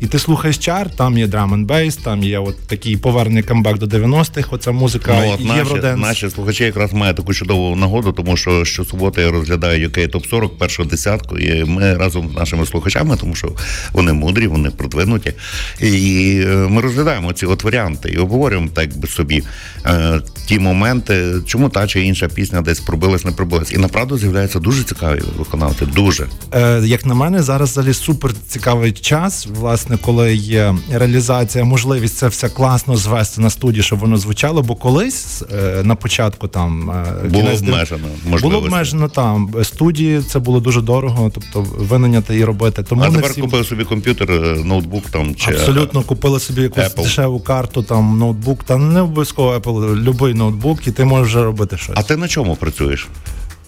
І 0.00 0.06
ти 0.06 0.18
слухаєш 0.18 0.58
чар, 0.58 0.90
там 0.96 1.18
є 1.18 1.26
драм 1.26 1.54
н 1.54 1.64
бейс, 1.64 1.96
там 1.96 2.22
є 2.22 2.38
от 2.38 2.66
такий 2.66 2.96
повернений 2.96 3.42
камбек 3.42 3.78
до 3.78 3.86
90-х, 3.86 4.48
оця 4.50 4.72
музика 4.72 5.16
Ну, 5.20 5.30
от 5.34 5.40
наші, 5.44 5.58
Євроденс. 5.58 6.00
наші 6.02 6.30
слухачі 6.30 6.64
якраз 6.64 6.92
мають 6.92 7.16
таку 7.16 7.34
чудову 7.34 7.76
нагоду, 7.76 8.12
тому 8.12 8.36
що 8.36 8.64
щосуботи 8.64 9.22
я 9.22 9.30
розглядаю 9.30 9.88
UK 9.88 10.08
Топ 10.08 10.26
40 10.26 10.58
першу 10.58 10.84
десятку, 10.84 11.38
і 11.38 11.64
ми 11.64 11.94
разом 11.94 12.30
з 12.32 12.36
нашими 12.36 12.66
слухачами, 12.66 13.16
тому 13.16 13.34
що 13.34 13.52
вони 13.92 14.12
мудрі, 14.12 14.46
вони 14.46 14.70
продвинуті. 14.70 15.32
І 15.80 16.42
е, 16.46 16.46
ми 16.48 16.82
розглядаємо 16.82 17.32
ці 17.32 17.46
от 17.46 17.64
варіанти 17.64 18.08
і 18.08 18.16
обговорюємо 18.16 18.68
так 18.74 18.96
би 18.96 19.08
собі 19.08 19.42
е, 19.86 20.20
ті 20.46 20.58
моменти, 20.58 21.32
чому 21.46 21.68
та 21.68 21.86
чи 21.86 22.00
інша 22.00 22.28
пісня 22.28 22.60
десь 22.60 22.80
пробилась, 22.80 23.24
не 23.24 23.32
пробилась. 23.32 23.72
І 23.72 23.78
направду 23.78 24.18
з'являються 24.18 24.58
дуже 24.58 24.84
цікаві 24.84 25.22
виконавці. 25.38 25.86
Дуже. 25.86 26.26
Е, 26.54 26.80
як 26.84 27.06
на 27.06 27.14
мене, 27.14 27.42
зараз 27.42 27.70
взагалі 27.70 27.94
супер 27.94 28.32
цікавий 28.48 28.92
час, 28.92 29.46
власне, 29.50 29.85
коли 30.00 30.34
є 30.34 30.74
реалізація, 30.92 31.64
можливість 31.64 32.16
це 32.16 32.28
все 32.28 32.48
класно 32.48 32.96
звести 32.96 33.40
на 33.40 33.50
студії, 33.50 33.82
щоб 33.82 33.98
воно 33.98 34.16
звучало. 34.16 34.62
Бо 34.62 34.74
колись 34.74 35.42
е, 35.54 35.82
на 35.82 35.94
початку 35.94 36.48
там 36.48 36.90
е, 36.90 37.28
Було 37.28 37.50
обмежено 37.50 38.08
Було 38.42 38.58
обмежено 38.58 39.08
там 39.08 39.54
студії, 39.62 40.22
це 40.22 40.38
було 40.38 40.60
дуже 40.60 40.80
дорого, 40.80 41.30
тобто 41.34 41.60
винайняти 41.78 42.38
і 42.38 42.44
робити. 42.44 42.82
Тому 42.82 43.02
А 43.02 43.10
тепер 43.10 43.30
всі... 43.30 43.40
купив 43.40 43.66
собі 43.66 43.84
комп'ютер, 43.84 44.30
е, 44.30 44.64
ноутбук 44.64 45.04
там 45.10 45.34
чи 45.34 45.50
Абсолютно 45.50 46.02
купили 46.02 46.40
собі 46.40 46.62
якусь 46.62 46.84
Apple. 46.84 47.02
дешеву 47.02 47.40
карту, 47.40 47.82
там 47.82 48.18
ноутбук, 48.18 48.64
та 48.64 48.76
не 48.76 49.00
обов'язково 49.00 49.56
Apple, 49.56 50.04
будь-який 50.04 50.34
ноутбук, 50.34 50.86
і 50.86 50.90
ти 50.90 51.04
можеш 51.04 51.28
вже 51.28 51.44
робити 51.44 51.76
щось. 51.76 51.96
А 51.98 52.02
ти 52.02 52.16
на 52.16 52.28
чому 52.28 52.56
працюєш? 52.56 53.08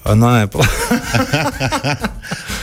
А 0.04 0.14
на 0.14 0.46
Apple. 0.46 0.68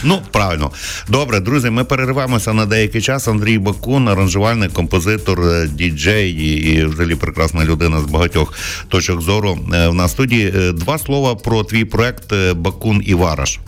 Ну, 0.06 0.22
правильно. 0.32 0.72
Добре, 1.10 1.39
друзі, 1.39 1.70
ми 1.70 1.84
перериваємося 1.84 2.54
на 2.54 2.65
деякий 2.65 3.02
час. 3.02 3.28
Андрій 3.28 3.58
Бакун, 3.58 4.08
аранжувальник, 4.08 4.74
композитор, 4.74 5.41
е, 5.41 5.68
діджей 5.68 6.32
і, 6.32 6.86
взагалі 6.86 7.15
прекрасна 7.15 7.65
людина 7.65 8.02
з 8.02 8.06
багатьох 8.06 8.54
точок 8.88 9.22
зору. 9.22 9.60
Е, 9.74 9.88
В 9.88 9.94
нас 9.94 10.12
студії 10.12 10.54
Е, 10.56 10.72
два 10.72 10.98
слова 10.98 11.36
про 11.36 11.63
твій 11.63 11.86
проект 11.86 12.34
Бакун 12.56 13.02
і 13.06 13.13
Вараш. 13.13 13.60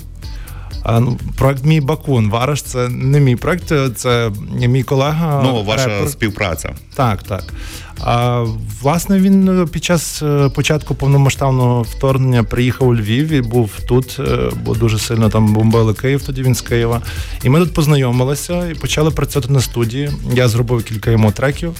Ну, 0.88 1.18
проект 1.38 1.66
мій 1.66 1.82
Бакун. 1.82 2.30
Вараш 2.30 2.62
це 2.62 2.90
не 2.90 3.20
мій 3.20 3.36
проект, 3.36 3.74
це 3.96 4.32
мій 4.54 4.84
колега. 4.84 5.42
Ну, 5.44 5.64
ваша 5.64 5.88
репер. 5.88 6.10
співпраця. 6.10 6.76
Так, 6.96 7.24
так. 7.24 7.44
А, 8.02 8.46
власне, 8.82 9.20
він 9.20 9.62
е, 9.62 9.66
під 9.66 9.84
час 9.84 10.24
е, 10.24 10.50
початку 10.50 10.96
повномасштабного 10.96 11.82
вторгнення 11.82 12.44
приїхав 12.44 12.88
у 12.88 12.96
Львів 12.96 13.32
і 13.32 13.42
був 13.42 13.72
тут, 13.88 14.18
е, 14.20 14.52
бо 14.66 14.74
дуже 14.74 15.00
сильно 15.00 15.30
там 15.30 15.54
бомбили 15.54 15.94
Київ, 15.94 16.24
тоді 16.24 16.44
він 16.44 16.56
з 16.56 16.62
Києва. 16.62 17.02
І 17.44 17.50
ми 17.50 17.60
тут 17.60 17.74
познайомилися 17.74 18.68
і 18.68 18.74
почали 18.74 19.12
працювати 19.12 19.54
на 19.54 19.62
студії. 19.62 20.12
Я 20.34 20.48
зробив 20.48 20.84
кілька 20.84 21.12
йому 21.12 21.32
треків. 21.32 21.76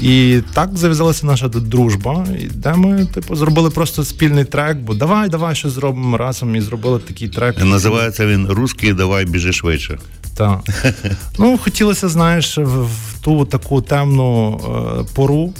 І 0.00 0.40
так 0.54 0.76
зав'язалася 0.76 1.26
наша 1.26 1.48
дружба, 1.48 2.26
де 2.54 2.74
ми, 2.74 3.06
типу, 3.06 3.36
зробили 3.36 3.70
просто 3.70 4.04
спільний 4.04 4.44
трек, 4.44 4.76
бо 4.76 4.94
давай, 4.94 5.28
давай 5.28 5.54
щось 5.54 5.72
зробимо 5.72 6.16
разом 6.16 6.56
і 6.56 6.60
зробили 6.60 6.98
такий 6.98 7.28
трек. 7.28 7.64
Називається 7.64 8.26
він 8.26 8.46
Руський, 8.46 8.92
давай 8.92 9.24
біжи 9.24 9.52
швидше. 9.52 9.98
Так. 10.36 10.60
Ну, 11.38 11.58
хотілося, 11.58 12.08
знаєш, 12.08 12.58
в, 12.58 12.82
в 12.82 13.20
ту 13.20 13.44
таку 13.44 13.82
темну 13.82 14.60
е, 15.00 15.04
пору. 15.14 15.52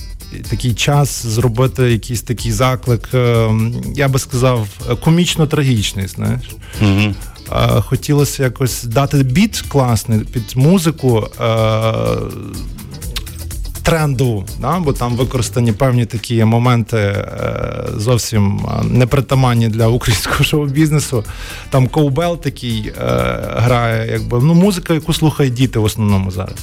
Такий 0.51 0.75
час 0.75 1.27
зробити 1.27 1.92
якийсь 1.92 2.22
такий 2.22 2.53
заклик, 2.53 3.09
е, 3.14 3.51
я 3.94 4.09
би 4.09 4.18
сказав, 4.18 4.68
комічно-трагічний, 4.88 6.09
знаєш. 6.09 6.42
Угу. 6.83 7.14
Е, 7.53 7.81
хотілося 7.81 8.42
якось 8.42 8.85
дати 8.85 9.22
біт 9.22 9.64
класний 9.68 10.20
під 10.20 10.53
музику. 10.57 11.29
Тренду, 13.87 14.44
да? 14.61 14.79
бо 14.79 14.92
там 14.92 15.16
використані 15.16 15.72
певні 15.72 16.07
такі 16.07 16.44
моменти 16.44 16.96
е, 16.96 17.85
зовсім 17.96 18.59
е, 18.59 18.85
непритаманні 18.85 19.68
для 19.68 19.87
українського 19.87 20.44
шоу-бізнесу. 20.44 21.25
Там 21.70 21.88
ковбел 21.88 22.40
такий 22.40 22.92
е, 22.99 23.03
грає, 23.57 24.12
якби 24.12 24.40
ну 24.42 24.55
музика, 24.55 24.94
яку 24.94 25.12
слухають 25.12 25.55
діти 25.55 25.79
в 25.79 25.85
основному 25.85 26.31
зараз. 26.31 26.59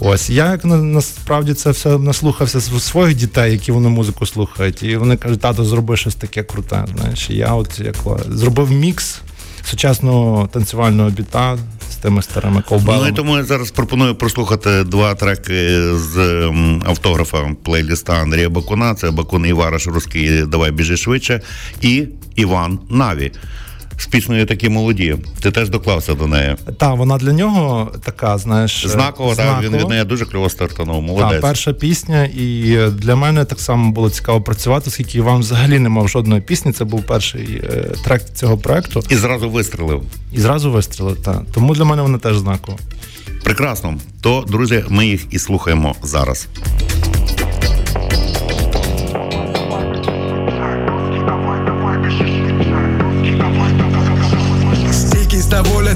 Ось 0.00 0.30
я 0.30 0.50
як 0.50 0.64
насправді 0.64 1.54
це 1.54 1.70
все 1.70 1.98
наслухався 1.98 2.60
з 2.60 2.82
своїх 2.82 3.16
дітей, 3.16 3.52
які 3.52 3.72
вони 3.72 3.88
музику 3.88 4.26
слухають, 4.26 4.82
і 4.82 4.96
вони 4.96 5.16
кажуть, 5.16 5.40
тато, 5.40 5.64
зроби 5.64 5.96
щось 5.96 6.14
таке 6.14 6.42
круте. 6.42 6.84
Знаєш, 6.96 7.30
я 7.30 7.54
от 7.54 7.80
як 7.80 7.96
зробив 8.28 8.70
мікс 8.70 9.20
сучасного 9.64 10.46
танцювального 10.52 11.10
біта 11.10 11.58
з 11.92 11.96
тими 11.96 12.22
старими 12.22 12.62
ковбелами. 12.62 13.02
Ну 13.04 13.08
і 13.08 13.12
тому 13.12 13.36
я 13.36 13.44
зараз 13.44 13.70
пропоную 13.70 14.14
прослухати 14.14 14.84
два 14.84 15.14
треки 15.14 15.82
з 15.96 16.18
автографа 16.84 17.38
плейліста 17.62 18.12
Андрія 18.12 18.48
Бакуна. 18.48 18.94
Це 18.94 19.10
Бакун 19.10 19.46
і 19.46 19.52
Вараш 19.52 19.86
Руський 19.86 20.46
Давай 20.46 20.70
біжи 20.70 20.96
швидше. 20.96 21.40
І 21.80 22.04
Іван 22.36 22.78
Наві. 22.90 23.32
З 24.02 24.06
піснею 24.06 24.46
такі 24.46 24.68
молоді. 24.68 25.16
Ти 25.40 25.50
теж 25.50 25.68
доклався 25.68 26.14
до 26.14 26.26
неї. 26.26 26.56
Та 26.78 26.94
вона 26.94 27.18
для 27.18 27.32
нього 27.32 27.92
така, 28.04 28.38
знаєш, 28.38 28.86
Знаково, 28.86 29.34
так, 29.34 29.62
він 29.62 29.76
від 29.76 29.88
неї 29.88 30.04
дуже 30.04 30.24
кльово 30.24 30.50
стартанув. 30.50 30.96
Та, 30.96 31.02
Молодець. 31.02 31.42
перша 31.42 31.72
пісня, 31.72 32.24
і 32.24 32.78
для 32.92 33.16
мене 33.16 33.44
так 33.44 33.60
само 33.60 33.92
було 33.92 34.10
цікаво 34.10 34.40
працювати, 34.40 34.84
оскільки 34.88 35.18
Іван 35.18 35.40
взагалі 35.40 35.78
не 35.78 35.88
мав 35.88 36.08
жодної 36.08 36.40
пісні. 36.40 36.72
Це 36.72 36.84
був 36.84 37.02
перший 37.06 37.62
е, 37.64 37.94
трек 38.04 38.22
цього 38.34 38.58
проекту, 38.58 39.02
І 39.10 39.16
зразу 39.16 39.50
вистрелив. 39.50 40.02
і 40.32 40.40
зразу 40.40 40.70
вистрілив. 40.72 41.16
Та. 41.22 41.42
Тому 41.54 41.74
для 41.74 41.84
мене 41.84 42.02
вона 42.02 42.18
теж 42.18 42.38
знакова. 42.38 42.78
Прекрасно. 43.44 43.94
То, 44.20 44.44
друзі, 44.48 44.84
ми 44.88 45.06
їх 45.06 45.26
і 45.30 45.38
слухаємо 45.38 45.94
зараз. 46.02 46.48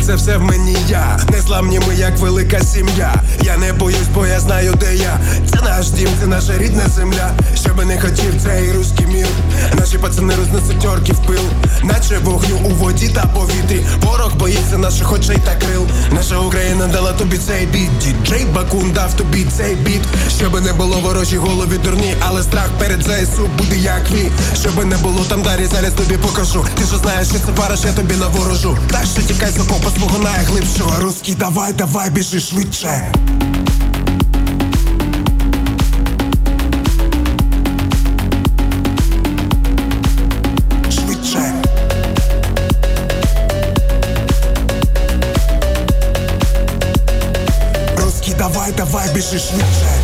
Це 0.07 0.15
все 0.15 0.37
в 0.37 0.43
мені 0.43 0.77
я. 0.89 1.19
Незламні 1.33 1.81
ми, 1.89 1.95
як 1.95 2.19
велика 2.19 2.61
сім'я. 2.61 3.15
Я 3.43 3.57
не 3.57 3.73
боюсь, 3.73 4.09
бо 4.15 4.27
я 4.27 4.41
знаю, 4.41 4.75
де 4.81 4.97
я. 4.97 5.21
Це 5.51 5.61
наш 5.63 5.91
дім, 5.91 6.09
це 6.21 6.27
наша 6.27 6.59
рідна 6.59 6.89
земля. 6.89 7.31
Щоби 7.55 7.85
не 7.85 8.01
хотів 8.01 8.43
цей 8.43 8.73
руський 8.73 9.07
мір. 9.07 9.27
Наші 9.79 9.99
пацани 9.99 10.35
рознесуть 10.35 10.85
орків 10.85 11.19
пил, 11.27 11.43
наче 11.83 12.19
вогню 12.19 12.57
у 12.65 12.69
воді 12.69 13.09
та 13.09 13.27
повітрі. 13.27 13.87
Ворог 14.03 14.37
боїться 14.37 14.79
наших 14.79 15.13
очей 15.13 15.39
та 15.45 15.67
крил. 15.67 15.87
Наша 16.13 16.39
Україна 16.39 16.87
дала 16.87 17.13
тобі 17.13 17.39
цей 17.39 17.67
біт. 17.67 17.91
Діджей 17.99 18.45
Бакун 18.55 18.93
дав 18.93 19.15
тобі 19.15 19.47
цей 19.57 19.75
біт. 19.75 20.03
Щоби 20.39 20.61
не 20.61 20.73
було 20.73 20.97
ворожі 20.97 21.37
голові 21.37 21.79
дурні, 21.85 22.15
але 22.21 22.43
страх 22.43 22.69
перед 22.79 23.03
ЗСУ 23.03 23.49
буде 23.59 23.77
як 23.77 24.11
ві. 24.11 24.31
Щоби 24.61 24.85
не 24.85 24.97
було 24.97 25.25
там 25.29 25.43
дарі, 25.43 25.67
зараз 25.67 25.93
тобі 25.93 26.17
покажу. 26.17 26.67
Ти 26.75 26.85
ж 26.85 26.99
знаєш, 26.99 27.29
що 27.29 27.39
це 27.39 27.53
параш, 27.53 27.81
я 27.85 27.93
тобі 27.93 28.15
наворожу. 28.15 28.79
Так 28.91 29.05
що 29.15 29.23
тікай 29.23 29.51
з 29.51 29.59
окопа 29.61 29.91
свого 29.97 30.19
найглибшого. 30.19 30.93
Руський, 31.01 31.35
давай, 31.35 31.73
давай, 31.73 32.11
біжи. 32.11 32.41
Швидше. 32.41 33.13
Давай, 48.39 48.73
давай, 48.73 49.09
біжи 49.15 49.39
швидше. 49.39 49.96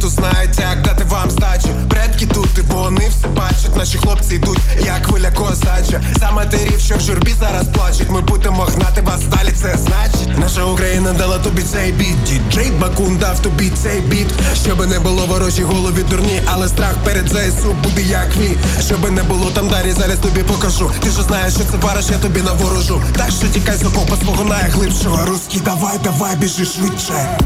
Тут 0.00 0.10
знають, 0.10 0.58
як 0.58 0.82
дати 0.82 1.04
вам 1.04 1.30
здачу. 1.30 1.68
Предки 1.88 2.26
тут, 2.26 2.58
і 2.58 2.60
вони 2.60 3.08
все 3.08 3.28
бачать. 3.28 3.76
Наші 3.76 3.98
хлопці 3.98 4.34
йдуть, 4.34 4.58
як 4.84 5.06
хвиля 5.06 5.30
козача. 5.30 6.02
За 6.20 6.30
матерів, 6.30 6.80
що 6.80 6.96
в 6.96 7.00
журбі 7.00 7.34
зараз 7.40 7.66
плачуть. 7.74 8.10
Ми 8.10 8.20
будемо 8.20 8.62
гнати 8.62 9.00
вас 9.00 9.20
далі, 9.24 9.52
це 9.62 9.76
значить. 9.78 10.38
Наша 10.38 10.64
Україна 10.64 11.12
дала 11.12 11.38
тобі 11.38 11.62
цей 11.62 11.92
біт. 11.92 12.22
Діджей 12.24 12.70
Бакун 12.70 13.16
дав 13.16 13.38
тобі 13.38 13.70
цей 13.82 14.00
біт. 14.00 14.28
Щоби 14.64 14.86
не 14.86 15.00
було 15.00 15.26
ворожі 15.26 15.62
голові 15.62 16.02
дурні, 16.10 16.42
але 16.46 16.68
страх 16.68 16.94
перед 17.04 17.28
ЗСУ 17.28 17.76
буде 17.82 18.02
як 18.02 18.36
ві. 18.36 18.56
Щоби 18.86 19.10
не 19.10 19.22
було 19.22 19.50
там 19.50 19.68
дарі, 19.68 19.92
зараз 19.92 20.18
тобі 20.18 20.42
покажу. 20.42 20.90
Ти 21.00 21.10
ж 21.10 21.22
знаєш, 21.22 21.54
що 21.54 21.64
це 21.64 21.76
вариш, 21.76 22.04
я 22.10 22.18
тобі 22.18 22.42
наворожу. 22.42 23.02
Так 23.16 23.30
що 23.30 23.48
тікай 23.48 23.76
з 23.76 23.84
окопа 23.84 24.16
свого 24.16 24.44
найглибшого. 24.44 25.26
Руський, 25.26 25.60
давай, 25.60 25.98
давай, 26.04 26.36
біжи. 26.36 26.64
Швидше. 26.64 27.38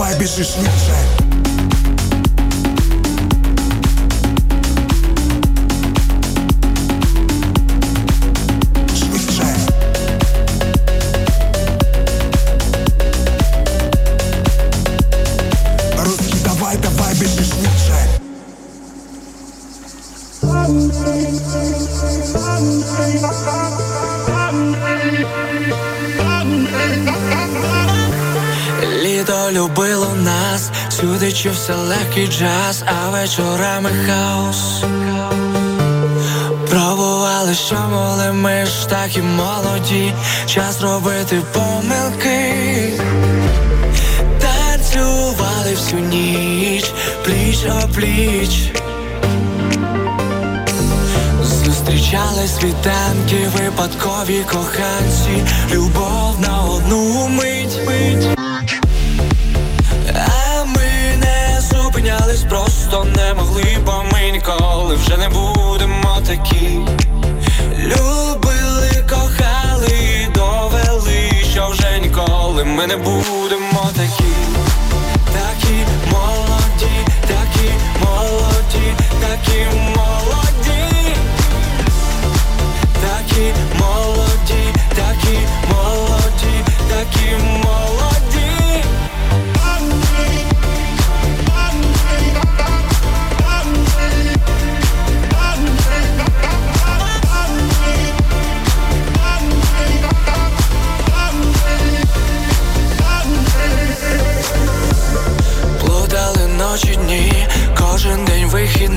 Давай, 0.00 0.18
біжи. 0.18 0.44
Швидше. 0.44 1.19
Нас, 31.02 31.20
сюди 31.20 31.32
чувся 31.32 31.76
легкий 31.76 32.26
джаз, 32.26 32.84
а 32.86 33.10
вечорами 33.10 33.90
хаос. 34.06 34.82
Пробували, 36.70 37.54
що 37.54 37.74
моли 37.74 38.32
ми 38.32 38.66
ж 38.66 38.88
так 38.88 39.16
і 39.16 39.22
молоді, 39.22 40.14
час 40.46 40.80
робити 40.80 41.40
помилки. 41.52 42.92
Танцювали 44.40 45.74
всю 45.74 46.00
ніч, 46.00 46.92
пліч 47.24 47.58
о 47.66 47.88
пліч. 47.94 48.72
Зустрічали 51.42 52.48
світанки, 52.48 53.50
випадкові 53.56 54.44
коханці, 54.52 55.44
любов 55.72 56.40
на 56.40 56.62
одну 56.62 57.28
мить. 57.28 57.78
А 58.36 58.49
не 63.30 63.34
могли, 63.34 63.78
бо 63.86 64.04
ми 64.12 64.30
ніколи 64.30 64.94
вже 64.94 65.16
не 65.16 65.28
будемо 65.28 66.20
такі. 66.26 66.80
Любили, 67.78 69.04
кохали, 69.10 70.28
довели, 70.34 71.30
що 71.52 71.68
вже 71.68 72.00
ніколи 72.02 72.64
ми 72.64 72.86
не 72.86 72.96
будемо 72.96 73.90
такі. 73.96 74.32
Такі 75.32 75.74
молоді, 76.10 76.92
такі 77.20 77.70
молоді, 78.00 78.94
такі 79.20 79.79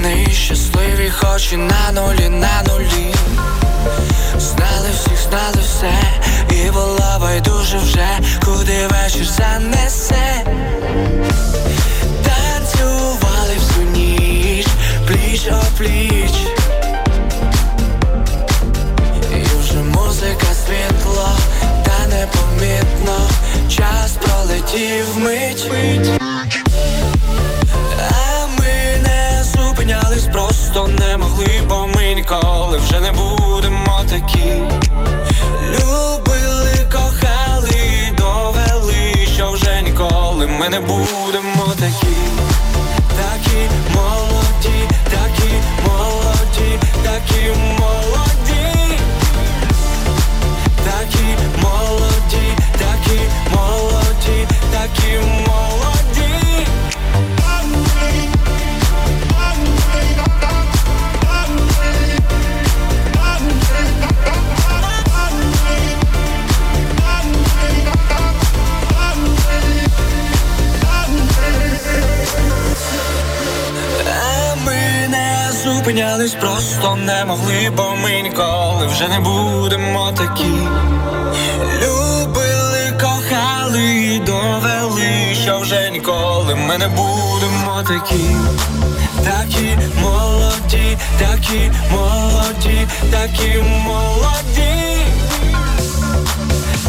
день 0.01 0.31
щасливі 0.31 1.09
хоч 1.09 1.53
і 1.53 1.57
на 1.57 1.91
нулі, 1.91 2.29
на 2.29 2.63
нулі. 2.67 3.13
Знали 4.37 4.89
всіх, 4.93 5.21
знали 5.29 5.61
все, 5.61 5.93
і 6.49 6.71
було 6.71 7.17
байдуже 7.21 7.77
вже, 7.77 8.07
куди 8.45 8.87
вечір 8.87 9.25
занесе. 9.25 10.45
Танцювали 12.23 13.55
всю 13.57 13.87
ніч, 13.87 14.67
пліч 15.07 15.47
о 15.51 15.63
пліч. 15.77 16.35
І 19.31 19.59
вже 19.59 19.79
музика 19.79 20.47
світло, 20.65 21.29
та 21.83 22.07
непомітно, 22.07 23.29
час 23.69 24.11
пролетів 24.11 25.17
мить. 25.17 26.62
Зупинялись, 29.83 30.27
просто 30.31 30.87
не 30.87 31.17
могли, 31.17 31.61
бо 31.69 31.87
ми 31.87 32.13
ніколи 32.13 32.77
вже 32.77 32.99
не 32.99 33.11
будемо 33.11 34.03
такі. 34.09 34.61
Любили, 35.71 36.87
кохали, 36.91 38.13
довели, 38.17 39.27
що 39.35 39.51
вже 39.51 39.81
ніколи 39.81 40.47
ми 40.47 40.69
не 40.69 40.79
будемо 40.79 41.73
такі. 41.79 42.15
Такі 43.17 43.69
молоді, 43.95 44.87
такі 45.03 45.51
молоді, 45.85 46.79
такі 47.03 47.49
молоді. 47.79 48.97
Такі 50.85 51.25
молоді, 51.61 52.57
такі 52.77 53.19
молоді, 53.51 54.47
такі 54.71 55.17
молоді. 55.17 55.52
Зупинялись, 76.27 76.33
просто 76.33 76.95
не 76.95 77.25
могли, 77.25 77.69
бо 77.77 77.95
ми 77.95 78.21
ніколи 78.21 78.87
вже 78.87 79.07
не 79.07 79.19
будемо 79.19 80.11
такі. 80.11 80.53
Любили, 81.81 82.93
кохали 83.01 83.83
і 83.83 84.19
довели, 84.19 85.35
що 85.43 85.59
вже 85.59 85.89
ніколи 85.91 86.55
ми 86.55 86.77
не 86.77 86.87
будемо 86.87 87.83
такі. 87.87 88.25
Такі 89.23 89.77
молоді, 90.01 90.97
такі 91.19 91.71
молоді, 91.91 92.87
такі 93.11 93.63
молоді. 93.85 94.23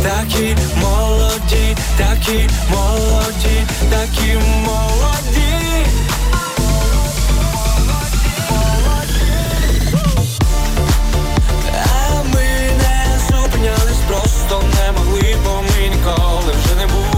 Такі 0.03 0.57
молоді, 0.83 1.77
такі 1.99 2.49
молоді, 2.71 3.67
такі 3.91 4.39
молоді. 4.65 5.05
Бо 15.45 15.63
ми 15.63 15.89
ніколи 15.89 16.53
вже 16.53 16.75
не 16.75 16.87
будемо 16.87 17.14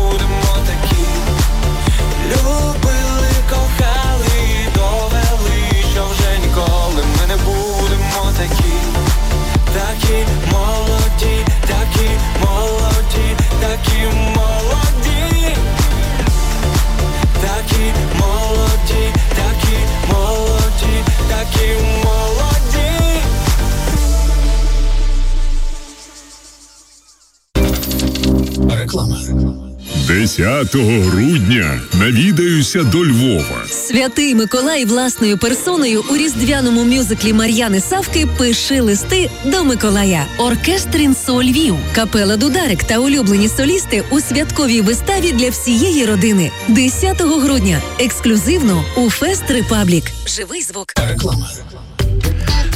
10 30.07 30.75
грудня 30.77 31.81
навідаюся 31.95 32.83
до 32.83 33.05
Львова. 33.05 33.65
Святий 33.71 34.35
Миколай 34.35 34.85
власною 34.85 35.39
персоною 35.39 36.05
у 36.11 36.17
різдвяному 36.17 36.85
мюзиклі 36.85 37.33
Мар'яни 37.33 37.81
Савки 37.81 38.27
пиши 38.39 38.81
листи 38.81 39.31
до 39.45 39.65
Миколая. 39.65 40.27
Оркестр 40.39 40.99
«Інсо 40.99 41.43
Львів, 41.43 41.77
капела 41.95 42.37
Дударик 42.37 42.85
та 42.85 42.99
улюблені 42.99 43.49
солісти 43.49 44.05
у 44.11 44.21
святковій 44.21 44.81
виставі 44.81 45.33
для 45.33 45.51
всієї 45.51 46.07
родини. 46.07 46.51
10 46.69 47.21
грудня. 47.21 47.83
Ексклюзивно 47.99 48.85
у 48.97 49.11
Фест 49.11 49.51
Репаблік. 49.51 50.05
Живий 50.27 50.63
звук. 50.63 50.87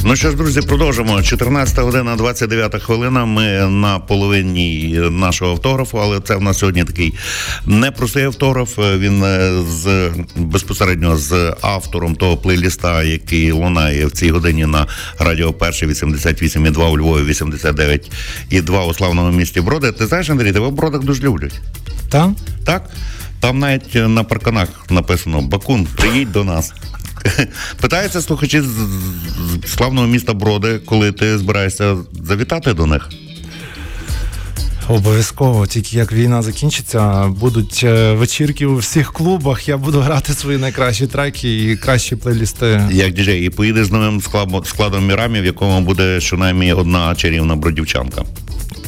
Ну 0.03 0.15
що 0.15 0.29
ж, 0.29 0.35
друзі, 0.35 0.61
продовжимо. 0.61 1.21
14 1.21 1.79
година, 1.79 2.15
29 2.15 2.83
хвилина. 2.83 3.25
Ми 3.25 3.67
на 3.67 3.99
половині 3.99 4.99
нашого 5.11 5.51
автографу, 5.51 5.99
але 6.01 6.19
це 6.19 6.35
в 6.35 6.41
нас 6.41 6.57
сьогодні 6.57 6.83
такий 6.83 7.13
непростий 7.65 8.23
автограф. 8.23 8.77
Він 8.77 9.23
е, 9.23 9.61
з 9.69 10.09
безпосередньо 10.35 11.17
з 11.17 11.55
автором 11.61 12.15
того 12.15 12.37
плейліста, 12.37 13.03
який 13.03 13.51
лунає 13.51 14.05
в 14.05 14.11
цій 14.11 14.31
годині 14.31 14.65
на 14.65 14.87
радіо 15.19 15.53
Перше 15.53 15.87
88,2 15.87 16.91
у 16.91 16.97
Львові, 16.97 17.31
89,2 17.31 18.89
у 18.89 18.93
славному 18.93 19.37
місті 19.37 19.61
Броди. 19.61 19.91
Ти 19.91 20.07
знаєш, 20.07 20.29
Андрій, 20.29 20.51
тебе 20.51 20.67
в 20.67 20.71
бродах 20.71 21.01
дуже 21.01 21.23
люблять. 21.23 21.61
Та? 22.09 22.33
Так? 22.65 22.89
Там 23.39 23.59
навіть 23.59 23.95
на 23.95 24.23
парканах 24.23 24.67
написано 24.89 25.41
Бакун, 25.41 25.87
приїдь 25.97 26.31
до 26.31 26.43
нас. 26.43 26.73
Питаються 27.81 28.21
слухачі 28.21 28.61
з, 28.61 28.65
з 28.65 29.73
славного 29.75 30.07
міста 30.07 30.33
Броди, 30.33 30.79
коли 30.85 31.11
ти 31.11 31.37
збираєшся 31.37 31.97
завітати 32.23 32.73
до 32.73 32.85
них. 32.85 33.09
Обов'язково, 34.89 35.67
тільки 35.67 35.97
як 35.97 36.11
війна 36.11 36.41
закінчиться, 36.41 37.27
будуть 37.27 37.81
е, 37.83 38.13
вечірки 38.13 38.65
у 38.65 38.77
всіх 38.77 39.13
клубах. 39.13 39.67
Я 39.67 39.77
буду 39.77 39.99
грати 39.99 40.33
свої 40.33 40.57
найкращі 40.57 41.07
треки 41.07 41.71
і 41.71 41.77
кращі 41.77 42.15
плейлісти. 42.15 42.81
Як 42.91 43.13
діджей, 43.13 43.45
і 43.45 43.49
поїдеш 43.49 43.87
з 43.87 43.91
новим 43.91 44.21
складом, 44.21 44.65
складом 44.65 45.07
мірамі, 45.07 45.41
в 45.41 45.45
якому 45.45 45.81
буде 45.81 46.21
щонайменше 46.21 46.73
одна 46.73 47.15
чарівна 47.15 47.55
бродівчанка. 47.55 48.23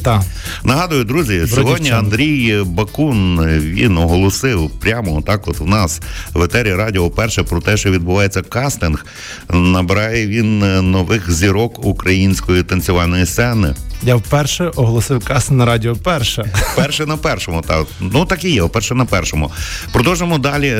Та 0.02 0.22
Нагадую, 0.64 1.04
друзі, 1.04 1.46
сьогодні 1.46 1.90
Андрій 1.90 2.62
Бакун 2.66 3.46
він 3.58 3.98
оголосив 3.98 4.70
прямо 4.80 5.22
так, 5.22 5.48
от 5.48 5.60
у 5.60 5.66
нас 5.66 6.00
в 6.34 6.42
етері 6.42 6.74
радіо 6.74 7.10
перше 7.10 7.42
про 7.42 7.60
те, 7.60 7.76
що 7.76 7.90
відбувається 7.90 8.42
кастинг. 8.42 9.06
Набирає 9.50 10.26
він 10.26 10.58
нових 10.90 11.32
зірок 11.32 11.86
української 11.86 12.62
танцювальної 12.62 13.26
сцени. 13.26 13.74
Я 14.04 14.16
вперше 14.16 14.70
оголосив 14.76 15.24
кастинг 15.24 15.58
на 15.58 15.64
радіо 15.64 15.96
перше. 15.96 16.52
Перше 16.76 17.06
на 17.06 17.16
першому, 17.16 17.62
так. 17.62 17.86
Ну 18.00 18.24
так 18.24 18.44
і 18.44 18.50
є, 18.50 18.68
перше 18.68 18.94
на 18.94 19.04
першому. 19.04 19.50
Продовжимо 19.92 20.38
далі. 20.38 20.68
Е, 20.68 20.78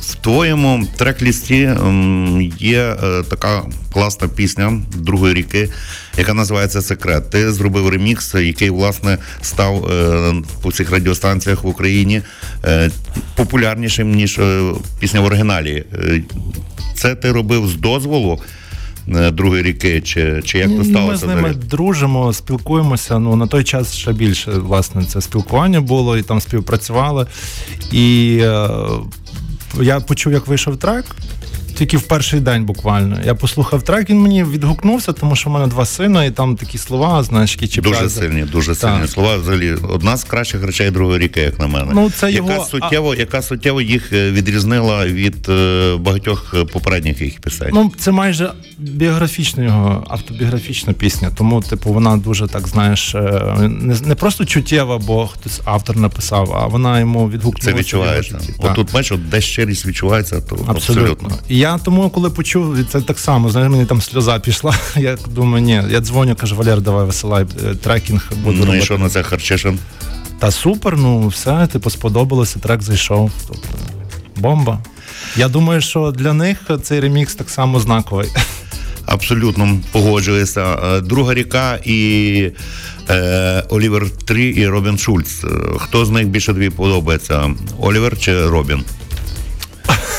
В 0.00 0.14
твоєму 0.20 0.86
трек-лісті 0.98 1.76
є 2.58 2.80
е, 2.80 3.22
така 3.30 3.62
класна 3.92 4.28
пісня 4.28 4.80
другої 4.96 5.34
ріки, 5.34 5.70
яка 6.18 6.34
називається 6.34 6.82
Секрет. 6.82 7.30
Ти 7.30 7.52
зробив 7.52 7.88
ремікс, 7.88 8.34
який, 8.34 8.70
власне, 8.70 9.18
став 9.42 9.86
е, 9.86 10.34
по 10.62 10.68
всіх 10.68 10.90
радіостанціях 10.90 11.64
в 11.64 11.66
Україні 11.66 12.22
популярнішим, 13.34 14.10
ніж 14.14 14.40
пісня 15.00 15.20
в 15.20 15.24
оригіналі. 15.24 15.84
Це 16.94 17.14
ти 17.14 17.32
робив 17.32 17.68
з 17.68 17.74
дозволу 17.74 18.40
е, 19.16 19.32
рік 19.38 19.66
ріки, 19.66 20.00
чи, 20.00 20.42
чи 20.44 20.58
як 20.58 20.76
то 20.76 20.84
сталося? 20.84 21.10
Ми 21.10 21.16
з 21.16 21.24
ними 21.24 21.48
далі? 21.48 21.62
дружимо, 21.70 22.32
спілкуємося. 22.32 23.18
Ну 23.18 23.36
на 23.36 23.46
той 23.46 23.64
час 23.64 23.94
ще 23.94 24.12
більше 24.12 24.50
власне 24.50 25.04
це 25.04 25.20
спілкування 25.20 25.80
було, 25.80 26.16
і 26.16 26.22
там 26.22 26.40
співпрацювали. 26.40 27.26
І 27.92 28.38
е, 28.42 28.68
я 29.80 30.00
почув, 30.00 30.32
як 30.32 30.46
вийшов 30.46 30.76
трек. 30.76 31.04
Тільки 31.78 31.96
в 31.96 32.02
перший 32.02 32.40
день 32.40 32.64
буквально. 32.64 33.20
Я 33.24 33.34
послухав 33.34 33.82
трек, 33.82 34.10
він 34.10 34.20
мені 34.20 34.44
відгукнувся, 34.44 35.12
тому 35.12 35.36
що 35.36 35.50
в 35.50 35.52
мене 35.52 35.66
два 35.66 35.86
сина, 35.86 36.24
і 36.24 36.30
там 36.30 36.56
такі 36.56 36.78
слова, 36.78 37.22
знаєш, 37.22 37.52
які 37.54 37.68
чіпляють. 37.68 37.98
Дуже 38.02 38.10
сильні, 38.10 38.42
дуже 38.42 38.74
Так. 38.74 38.76
сильні 38.94 39.08
слова. 39.08 39.36
Взагалі, 39.36 39.74
одна 39.88 40.16
з 40.16 40.24
кращих 40.24 40.62
речей 40.64 40.90
другої 40.90 41.18
ріки, 41.18 41.40
як 41.40 41.58
на 41.58 41.66
мене. 41.66 41.90
Ну, 41.94 42.10
це 42.10 42.32
яка 42.32 42.52
його- 42.52 42.64
суттєво, 42.64 43.14
яка 43.14 43.42
суттєво 43.42 43.80
їх 43.80 44.12
е, 44.12 44.30
відрізнила 44.30 45.06
від 45.06 45.48
е, 45.48 45.96
багатьох 46.00 46.54
е, 46.58 46.64
попередніх 46.64 47.20
їх 47.20 47.40
пісень. 47.40 47.70
Ну, 47.72 47.92
це 47.98 48.10
майже 48.10 48.52
біографічна 48.78 49.64
його 49.64 50.04
автобіографічна 50.10 50.92
пісня. 50.92 51.30
Тому, 51.36 51.60
типу, 51.60 51.92
вона 51.92 52.16
дуже 52.16 52.46
так, 52.46 52.68
знаєш, 52.68 53.14
не, 53.60 53.96
не 54.04 54.14
просто 54.14 54.44
чуттєва, 54.44 54.98
бо 54.98 55.26
хтось 55.26 55.60
автор 55.64 55.96
написав, 55.96 56.52
а 56.62 56.66
вона 56.66 57.00
йому 57.00 57.28
відгукнулася. 57.30 57.72
це 57.72 57.78
відчувається. 57.78 58.38
От 58.58 58.74
тут 58.74 58.92
бачиш, 58.92 59.18
де 59.18 59.40
щирість 59.40 59.86
відчувається, 59.86 60.40
то 60.40 60.54
абсолютно. 60.66 60.72
Абсолютно. 61.02 61.30
І 61.48 61.58
я 61.58 61.67
тому, 61.78 62.10
коли 62.10 62.30
почув, 62.30 62.76
це 62.92 63.00
так 63.00 63.18
само, 63.18 63.50
знаєш, 63.50 63.70
мені 63.70 63.84
там 63.84 64.02
сльоза 64.02 64.38
пішла. 64.38 64.74
Я 64.96 65.16
думаю, 65.30 65.64
ні, 65.64 65.82
я 65.90 66.00
дзвоню, 66.00 66.34
кажу, 66.34 66.56
Валер, 66.56 66.80
давай 66.80 67.06
висилай 67.06 67.46
е, 67.64 67.74
трекінг, 67.74 68.32
буду 68.44 68.64
Ну 68.64 68.74
і 68.74 68.82
що 68.82 68.98
на 68.98 69.08
це 69.08 69.22
Харчишин? 69.22 69.78
Та 70.38 70.50
супер, 70.50 70.96
ну 70.96 71.28
все, 71.28 71.66
типу, 71.66 71.90
сподобалося, 71.90 72.58
трек 72.58 72.82
зайшов. 72.82 73.30
Тобто, 73.48 73.68
бомба. 74.36 74.78
Я 75.36 75.48
думаю, 75.48 75.80
що 75.80 76.10
для 76.10 76.32
них 76.32 76.58
цей 76.82 77.00
ремікс 77.00 77.34
так 77.34 77.50
само 77.50 77.80
знаковий. 77.80 78.28
Абсолютно 79.06 79.78
погоджуюся. 79.92 80.78
Е, 80.84 81.00
Друга 81.00 81.34
ріка 81.34 81.78
і 81.84 82.50
е, 83.10 83.62
Олівер 83.68 84.10
3 84.10 84.54
і 84.56 84.68
Робін 84.68 84.98
Шульц. 84.98 85.44
Е, 85.44 85.48
Хто 85.78 86.04
з 86.04 86.10
них 86.10 86.28
більше 86.28 86.52
тобі 86.52 86.70
подобається? 86.70 87.50
Олівер 87.80 88.18
чи 88.18 88.46
Робін? 88.46 88.84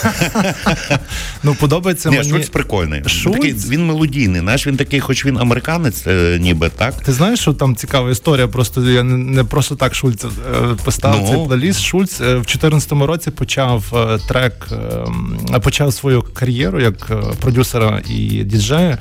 Ну, 1.44 1.56
подобається 1.56 2.10
Ні, 2.10 2.18
мені. 2.18 2.30
Шульц 2.30 2.50
прикольний. 2.50 3.04
Шульц? 3.06 3.36
Такий, 3.36 3.54
він 3.54 3.86
мелодійний. 3.86 4.42
Знаєш, 4.42 4.68
він 4.68 4.78
такий, 4.78 5.00
хоч 5.00 5.26
він 5.26 5.38
американець, 5.38 6.08
е, 6.08 6.38
ніби 6.42 6.70
так. 6.70 6.94
Ти 7.04 7.14
знаєш, 7.14 7.40
що 7.40 7.54
там 7.54 7.76
цікава 7.76 8.12
історія? 8.12 8.48
Просто 8.48 8.90
я 8.90 9.04
не, 9.04 9.44
просто 9.44 9.76
так 9.76 9.96
Шульц 9.96 10.26
е, 10.26 10.30
поставив 10.84 11.22
Ну? 11.22 11.28
цей 11.28 11.46
плейліст. 11.48 11.82
Шульц 11.82 12.22
е, 12.22 12.24
в 12.24 12.42
2014 12.46 12.92
році 12.92 13.32
почав 13.32 13.84
е, 13.94 14.20
трек, 14.28 14.68
е, 15.54 15.60
почав 15.60 15.94
свою 15.94 16.22
кар'єру 16.22 16.82
як 16.82 17.08
е, 17.12 17.16
продюсера 17.40 18.02
і 18.10 18.44
діджея. 18.44 18.98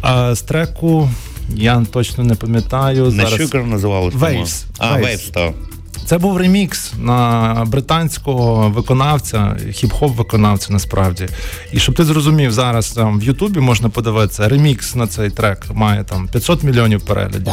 А 0.00 0.34
з 0.34 0.42
треку 0.42 1.10
я 1.54 1.84
точно 1.92 2.24
не 2.24 2.34
пам'ятаю. 2.34 3.04
Не 3.04 3.10
зараз. 3.10 3.40
Sugar 3.40 3.66
називалось? 3.66 4.14
Waves. 4.14 4.64
А. 4.78 4.96
Waves, 4.98 5.30
так. 5.32 5.52
Це 6.04 6.18
був 6.18 6.36
ремікс 6.36 6.92
на 6.98 7.64
британського 7.66 8.70
виконавця, 8.70 9.56
хіп-хоп 9.66 10.14
виконавця 10.14 10.72
насправді. 10.72 11.28
І 11.72 11.78
щоб 11.78 11.94
ти 11.94 12.04
зрозумів, 12.04 12.52
зараз 12.52 12.90
там 12.90 13.20
в 13.20 13.22
Ютубі 13.22 13.60
можна 13.60 13.88
подивитися, 13.88 14.48
ремікс 14.48 14.94
на 14.94 15.06
цей 15.06 15.30
трек 15.30 15.66
має 15.74 16.04
там 16.04 16.28
500 16.28 16.62
мільйонів 16.62 17.02
переглядів. 17.04 17.52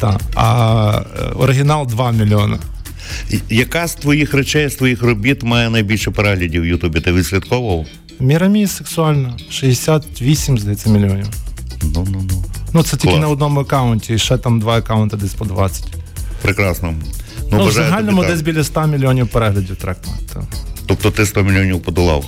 Так. 0.00 0.20
А 0.34 1.02
е, 1.18 1.22
оригінал 1.22 1.86
2 1.86 2.12
мільйони. 2.12 2.58
Яка 3.50 3.86
з 3.88 3.94
твоїх 3.94 4.34
речей, 4.34 4.68
з 4.68 4.74
твоїх 4.74 5.02
робіт 5.02 5.42
має 5.42 5.70
найбільше 5.70 6.10
переглядів 6.10 6.62
в 6.62 6.66
Ютубі? 6.66 7.00
Ти 7.00 7.12
відслідковував? 7.12 7.86
Мірамі 8.20 8.66
сексуальна. 8.66 9.36
68, 9.50 10.58
здається, 10.58 10.90
мільйонів. 10.90 11.26
Ну, 11.82 12.06
ну, 12.10 12.24
ну. 12.30 12.44
Ну, 12.72 12.82
це 12.82 12.96
тільки 12.96 13.08
Клас. 13.08 13.20
на 13.20 13.28
одному 13.28 13.60
аккаунті, 13.60 14.14
і 14.14 14.18
ще 14.18 14.38
там 14.38 14.60
два 14.60 14.76
аккаунти 14.76 15.16
десь 15.16 15.34
по 15.34 15.44
20. 15.44 15.84
Прекрасно. 16.42 16.94
Ну, 17.52 17.66
в 17.66 17.72
загальному 17.72 18.22
тобі 18.22 18.32
десь 18.32 18.42
біля 18.42 18.64
100 18.64 18.86
мільйонів 18.86 19.28
переглядів 19.28 19.76
трек. 19.76 19.96
має. 20.06 20.46
Тобто 20.86 21.10
ти 21.10 21.26
100 21.26 21.42
мільйонів 21.42 21.82
подолав. 21.82 22.24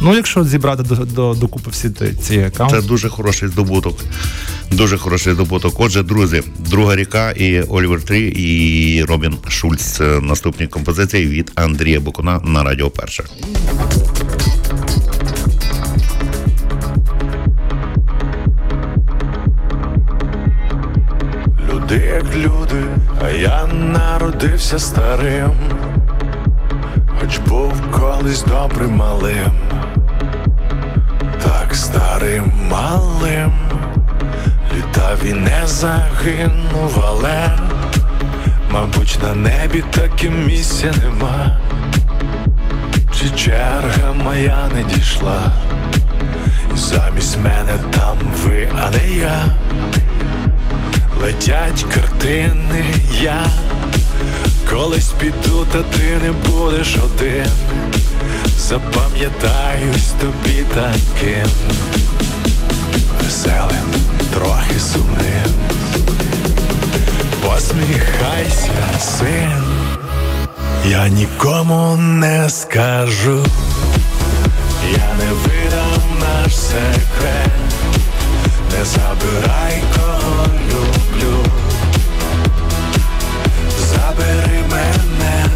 Ну, 0.00 0.14
якщо 0.14 0.44
зібрати 0.44 0.82
до, 0.82 0.94
до, 0.94 1.34
докупи 1.34 1.70
всі 1.70 1.90
ці 2.22 2.40
аккаунти. 2.40 2.80
Це 2.80 2.86
дуже 2.86 3.08
хороший 3.08 3.48
здобуток. 3.48 3.98
Дуже 4.72 4.98
хороший 4.98 5.32
здобуток. 5.32 5.80
Отже, 5.80 6.02
друзі, 6.02 6.42
друга 6.58 6.96
ріка 6.96 7.30
і 7.30 7.60
Олівер 7.60 8.02
Трі, 8.02 8.28
і 8.28 9.04
Робін 9.04 9.36
Шульц. 9.48 10.00
Наступні 10.22 10.66
композиції 10.66 11.26
від 11.26 11.52
Андрія 11.54 12.00
Букуна 12.00 12.40
на 12.44 12.64
Радіо 12.64 12.90
Перше. 12.90 13.24
Люди 21.72 21.94
як 21.94 22.36
люди, 22.36 22.84
а 23.20 23.30
я 23.30 23.66
народився 23.66 24.78
старим, 24.78 25.52
хоч 27.20 27.38
був 27.38 27.72
колись 27.90 28.42
добрим 28.42 28.96
малим, 28.96 29.52
так 31.42 31.74
старим 31.74 32.52
малим, 32.70 33.52
літав 34.76 35.24
і 35.24 35.32
не 35.32 35.62
загинув, 35.64 37.04
але, 37.08 37.58
мабуть, 38.70 39.18
на 39.22 39.34
небі 39.34 39.84
таким 39.90 40.46
місця 40.46 40.94
нема, 41.02 41.58
чи 43.12 43.30
черга 43.30 44.12
моя 44.24 44.68
не 44.74 44.94
дійшла, 44.94 45.52
і 46.74 46.78
замість 46.78 47.38
мене 47.38 47.78
там 47.90 48.16
ви, 48.44 48.68
а 48.82 48.90
не 48.90 49.16
я. 49.16 49.44
Летять 51.22 51.84
картини, 51.94 52.84
я 53.20 53.46
колись 54.70 55.12
піду, 55.18 55.66
та 55.72 55.82
ти 55.82 56.18
не 56.22 56.32
будеш 56.32 56.96
один. 56.96 57.50
Запам'ятаюсь 58.58 60.12
тобі 60.20 60.66
таким 60.74 61.50
веселим, 63.22 63.94
трохи 64.34 64.80
сумним. 64.80 65.52
Посміхайся, 67.42 68.72
син, 69.00 69.62
я 70.86 71.08
нікому 71.08 71.96
не 71.96 72.50
скажу, 72.50 73.46
я 74.92 75.14
не 75.18 75.32
видам 75.32 76.02
наш 76.20 76.56
секрет. 76.56 77.50
Не 78.78 78.84
забирай, 78.84 79.82
кого 79.94 80.25
люблю, 80.46 81.44
забери 83.78 84.64
мене, 84.70 85.46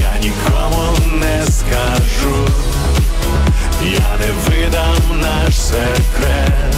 я 0.00 0.20
нікому 0.22 0.98
не 1.20 1.46
скажу, 1.46 2.48
я 3.82 4.18
не 4.20 4.32
видам 4.48 5.20
наш 5.20 5.54
секрет, 5.54 6.74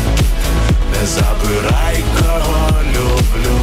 не 0.90 1.06
забирай, 1.06 2.04
кого 2.18 2.70
люблю, 2.92 3.58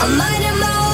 I'm 0.00 0.18
minding 0.18 0.60
my 0.60 0.85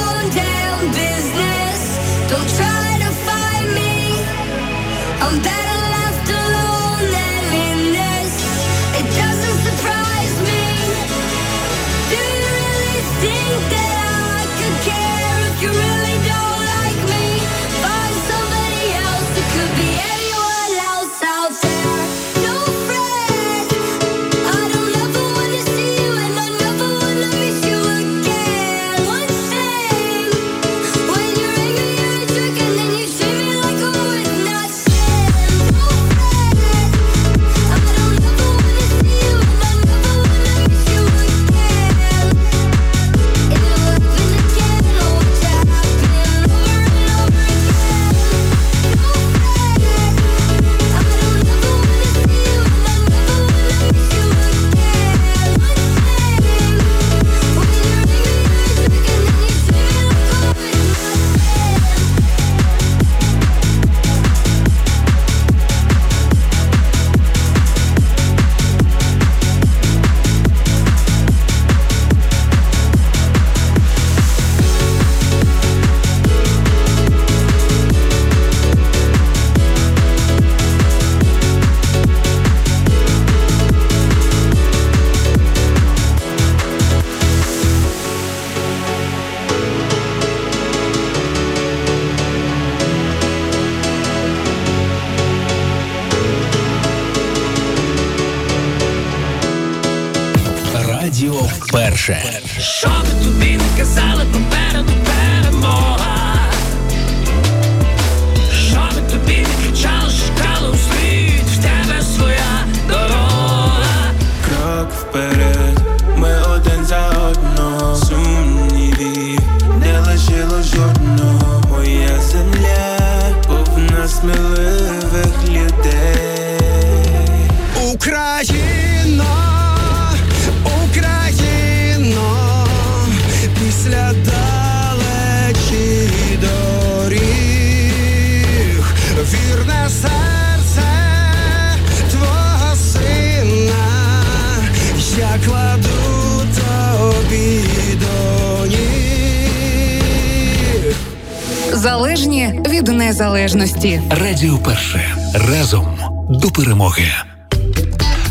незалежності. 153.43 154.01
Радіо 154.11 154.59
перше. 154.59 155.17
Разом 155.35 155.99
до 156.31 156.51
перемоги. 156.51 157.05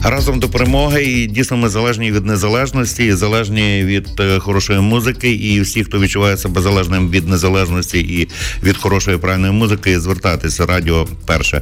Разом 0.04 0.40
до 0.40 0.50
перемоги, 0.50 1.04
і 1.04 1.28
дійсно 1.28 1.58
ми 1.58 1.70
залежні 1.70 2.12
від 2.12 2.26
незалежності, 2.26 3.06
і 3.06 3.14
залежні 3.14 3.84
від 3.86 4.10
е, 4.20 4.40
хорошої 4.40 4.80
музики. 4.80 5.32
І 5.32 5.62
всі, 5.62 5.84
хто 5.84 6.00
відчуває 6.00 6.38
себе 6.38 6.62
залежним 6.62 7.10
від 7.10 7.28
незалежності 7.28 8.00
і 8.00 8.28
від 8.64 8.78
хорошої 8.78 9.18
правильної 9.18 9.54
музики, 9.54 10.00
звертайтеся 10.00 10.66
радіо 10.66 11.08
перше. 11.26 11.62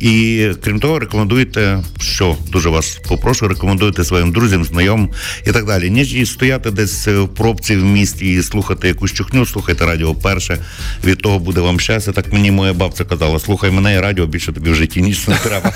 І 0.00 0.46
крім 0.64 0.80
того, 0.80 0.98
рекомендуйте, 0.98 1.78
що 2.00 2.36
дуже 2.52 2.68
вас 2.68 3.00
попрошу, 3.08 3.48
рекомендуйте 3.48 4.04
своїм 4.04 4.32
друзям, 4.32 4.64
знайомим 4.64 5.10
і 5.46 5.52
так 5.52 5.66
далі. 5.66 5.90
Ніж 5.90 6.30
стояти 6.30 6.70
десь 6.70 7.08
в 7.08 7.26
пробці 7.26 7.76
в 7.76 7.84
місті 7.84 8.32
і 8.32 8.42
слухати 8.42 8.88
якусь 8.88 9.12
чухню, 9.12 9.46
слухайте 9.46 9.86
радіо 9.86 10.14
перше. 10.14 10.58
Від 11.04 11.18
того 11.18 11.38
буде 11.38 11.60
вам 11.60 11.80
щастя. 11.80 12.12
Так 12.12 12.32
мені 12.32 12.50
моя 12.50 12.72
бабця 12.72 13.04
казала: 13.04 13.38
слухай 13.38 13.70
мене 13.70 13.94
і 13.94 14.00
радіо 14.00 14.26
більше 14.26 14.52
тобі 14.52 14.70
в 14.70 14.74
житті 14.74 15.02
ніч 15.02 15.28
не 15.28 15.34
треба. 15.36 15.72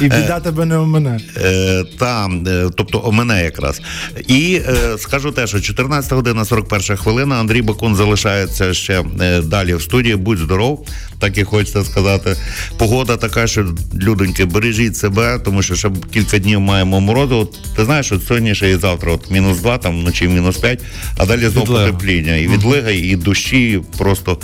І 0.00 0.04
біда 0.04 0.40
тебе 0.44 0.64
не 0.64 0.78
у 0.78 0.86
мене. 0.86 1.20
Е, 1.36 1.84
та, 1.98 2.30
е, 2.46 2.70
тобто 2.76 3.02
о 3.04 3.12
мене 3.12 3.44
якраз. 3.44 3.80
І 4.28 4.60
е, 4.68 4.98
скажу 4.98 5.32
те, 5.32 5.46
що 5.46 5.60
14 5.60 6.12
година 6.12 6.44
41 6.44 6.96
хвилина. 6.96 7.34
Андрій 7.34 7.62
Бакун 7.62 7.96
залишається 7.96 8.74
ще 8.74 9.04
е, 9.20 9.40
далі 9.40 9.74
в 9.74 9.82
студії. 9.82 10.16
Будь 10.16 10.38
здоров, 10.38 10.86
так 11.18 11.38
і 11.38 11.44
хочеться 11.44 11.84
сказати. 11.84 12.36
Погода 12.78 13.16
така, 13.16 13.46
що 13.46 13.66
людоньки, 14.02 14.44
бережіть 14.44 14.96
себе, 14.96 15.38
тому 15.44 15.62
що 15.62 15.74
ще 15.74 15.90
кілька 16.12 16.38
днів 16.38 16.60
маємо 16.60 17.00
морозу. 17.00 17.36
От, 17.36 17.76
ти 17.76 17.84
знаєш, 17.84 18.12
от 18.12 18.24
сьогодні 18.24 18.54
ще 18.54 18.70
і 18.70 18.76
завтра, 18.76 19.12
от 19.12 19.30
мінус 19.30 19.58
2, 19.58 19.78
там 19.78 20.00
вночі 20.00 20.28
мінус 20.28 20.56
5, 20.56 20.80
а 21.16 21.26
далі 21.26 21.48
знову 21.48 21.66
потепління. 21.66 22.36
І 22.36 22.48
відлига, 22.48 22.90
і 22.90 23.16
дощі 23.16 23.80
просто. 23.98 24.38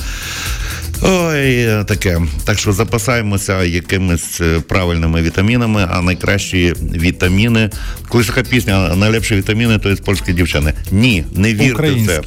Ой, 1.03 1.85
таке. 1.85 2.21
Так 2.45 2.59
що 2.59 2.73
запасаємося 2.73 3.65
якимись 3.65 4.41
е, 4.41 4.61
правильними 4.61 5.23
вітамінами, 5.23 5.89
а 5.91 6.03
найкращі 6.03 6.75
вітаміни. 6.95 7.71
Колись 8.09 8.27
така 8.27 8.43
пісня 8.43 8.97
найлепші 8.97 9.35
вітаміни 9.35 9.79
то 9.79 9.89
є 9.89 9.97
з 9.97 10.01
польської 10.01 10.37
дівчини. 10.37 10.73
Ні, 10.93 11.25
не 11.35 11.55
вірте 11.55 11.91
в 11.91 12.07
це. 12.07 12.21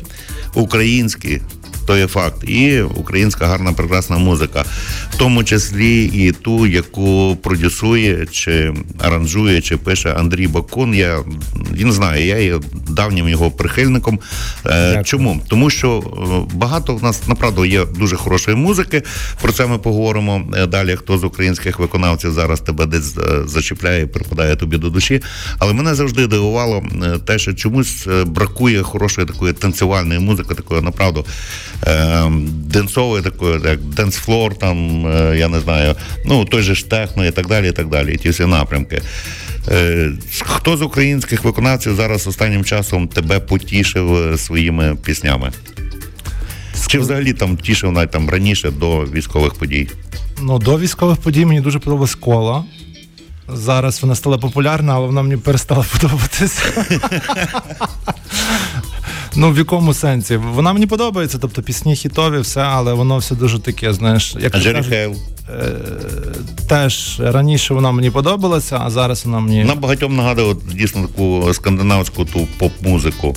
Українські. 0.53 1.41
То 1.85 1.97
є 1.97 2.07
факт, 2.07 2.43
і 2.49 2.81
українська 2.81 3.47
гарна 3.47 3.73
прекрасна 3.73 4.17
музика, 4.17 4.65
в 5.11 5.15
тому 5.17 5.43
числі 5.43 6.05
і 6.05 6.31
ту, 6.31 6.67
яку 6.67 7.37
продюсує, 7.43 8.25
чи 8.31 8.73
аранжує, 8.99 9.61
чи 9.61 9.77
пише 9.77 10.13
Андрій 10.13 10.47
Бакун. 10.47 10.93
Я 10.93 11.19
він 11.73 11.91
знає, 11.91 12.27
я 12.27 12.37
є 12.37 12.59
давнім 12.89 13.29
його 13.29 13.51
прихильником. 13.51 14.19
Е, 14.65 15.01
чому? 15.05 15.41
Тому 15.47 15.69
що 15.69 15.99
е, 15.99 16.55
багато 16.57 16.95
в 16.95 17.03
нас 17.03 17.27
направду 17.27 17.65
є 17.65 17.85
дуже 17.85 18.15
хорошої 18.15 18.57
музики. 18.57 19.03
Про 19.41 19.51
це 19.51 19.67
ми 19.67 19.77
поговоримо 19.77 20.41
е, 20.55 20.67
далі. 20.67 20.95
Хто 20.95 21.17
з 21.17 21.23
українських 21.23 21.79
виконавців 21.79 22.31
зараз 22.31 22.59
тебе 22.59 22.85
десь 22.85 23.15
зачіпляє, 23.45 24.07
припадає 24.07 24.55
тобі 24.55 24.77
до 24.77 24.89
душі. 24.89 25.21
Але 25.59 25.73
мене 25.73 25.95
завжди 25.95 26.27
дивувало 26.27 26.83
те, 27.25 27.39
що 27.39 27.53
чомусь 27.53 28.07
бракує 28.25 28.83
хорошої 28.83 29.27
такої 29.27 29.53
танцювальної 29.53 30.19
музики, 30.19 30.55
такої 30.55 30.81
направду 30.81 31.25
е, 31.87 32.23
денсової, 32.49 33.23
такої, 33.23 33.59
як 33.65 33.79
денсфлор, 33.79 34.55
там 34.55 35.07
е, 35.07 35.37
я 35.37 35.47
не 35.47 35.59
знаю, 35.59 35.95
ну 36.25 36.45
той 36.45 36.61
же 36.61 36.75
ж 36.75 36.89
техно 36.89 37.25
і 37.25 37.31
так 37.31 37.47
далі, 37.47 37.69
і 37.69 37.71
так 37.71 37.87
далі. 37.89 38.13
І 38.13 38.17
ті 38.17 38.29
всі 38.29 38.45
напрямки. 38.45 39.01
Е, 39.71 40.11
Хто 40.41 40.77
з 40.77 40.81
українських 40.81 41.43
виконавців 41.43 41.95
зараз 41.95 42.27
останнім 42.27 42.63
часом 42.63 43.07
тебе 43.07 43.39
потішив 43.39 44.15
е, 44.15 44.37
своїми 44.37 44.95
піснями? 45.05 45.51
Чи 46.87 46.99
взагалі 46.99 47.33
там 47.33 47.57
тішив 47.57 47.91
навіть 47.91 48.11
там 48.11 48.29
раніше 48.29 48.71
до 48.71 48.99
військових 48.99 49.53
подій? 49.53 49.89
Ну, 50.41 50.59
до 50.59 50.79
військових 50.79 51.17
подій 51.17 51.45
мені 51.45 51.61
дуже 51.61 51.79
подобалась 51.79 52.15
кола. 52.15 52.63
Зараз 53.49 54.01
вона 54.01 54.15
стала 54.15 54.37
популярна, 54.37 54.93
але 54.95 55.07
вона 55.07 55.21
мені 55.21 55.37
перестала 55.37 55.85
подобатися. 55.99 56.63
Ну, 59.35 59.51
в 59.51 59.57
якому 59.57 59.93
сенсі? 59.93 60.37
Вона 60.37 60.73
мені 60.73 60.87
подобається, 60.87 61.37
тобто 61.37 61.61
пісні 61.61 61.95
хітові, 61.95 62.39
все, 62.39 62.61
але 62.61 62.93
воно 62.93 63.17
все 63.17 63.35
дуже 63.35 63.59
таке, 63.59 63.93
знаєш, 63.93 64.35
як 64.39 64.57
Джері 64.57 64.83
Хейл? 64.83 65.15
е, 65.49 65.71
теж 66.69 67.19
раніше 67.19 67.73
вона 67.73 67.91
мені 67.91 68.09
подобалася, 68.09 68.81
а 68.85 68.89
зараз 68.89 69.25
вона 69.25 69.39
мені. 69.39 69.61
Вона 69.61 69.75
багатьом 69.75 70.15
нагадує 70.15 70.55
дійсно 70.73 71.01
таку 71.01 71.53
скандинавську 71.53 72.25
ту 72.25 72.47
поп-музику. 72.57 73.35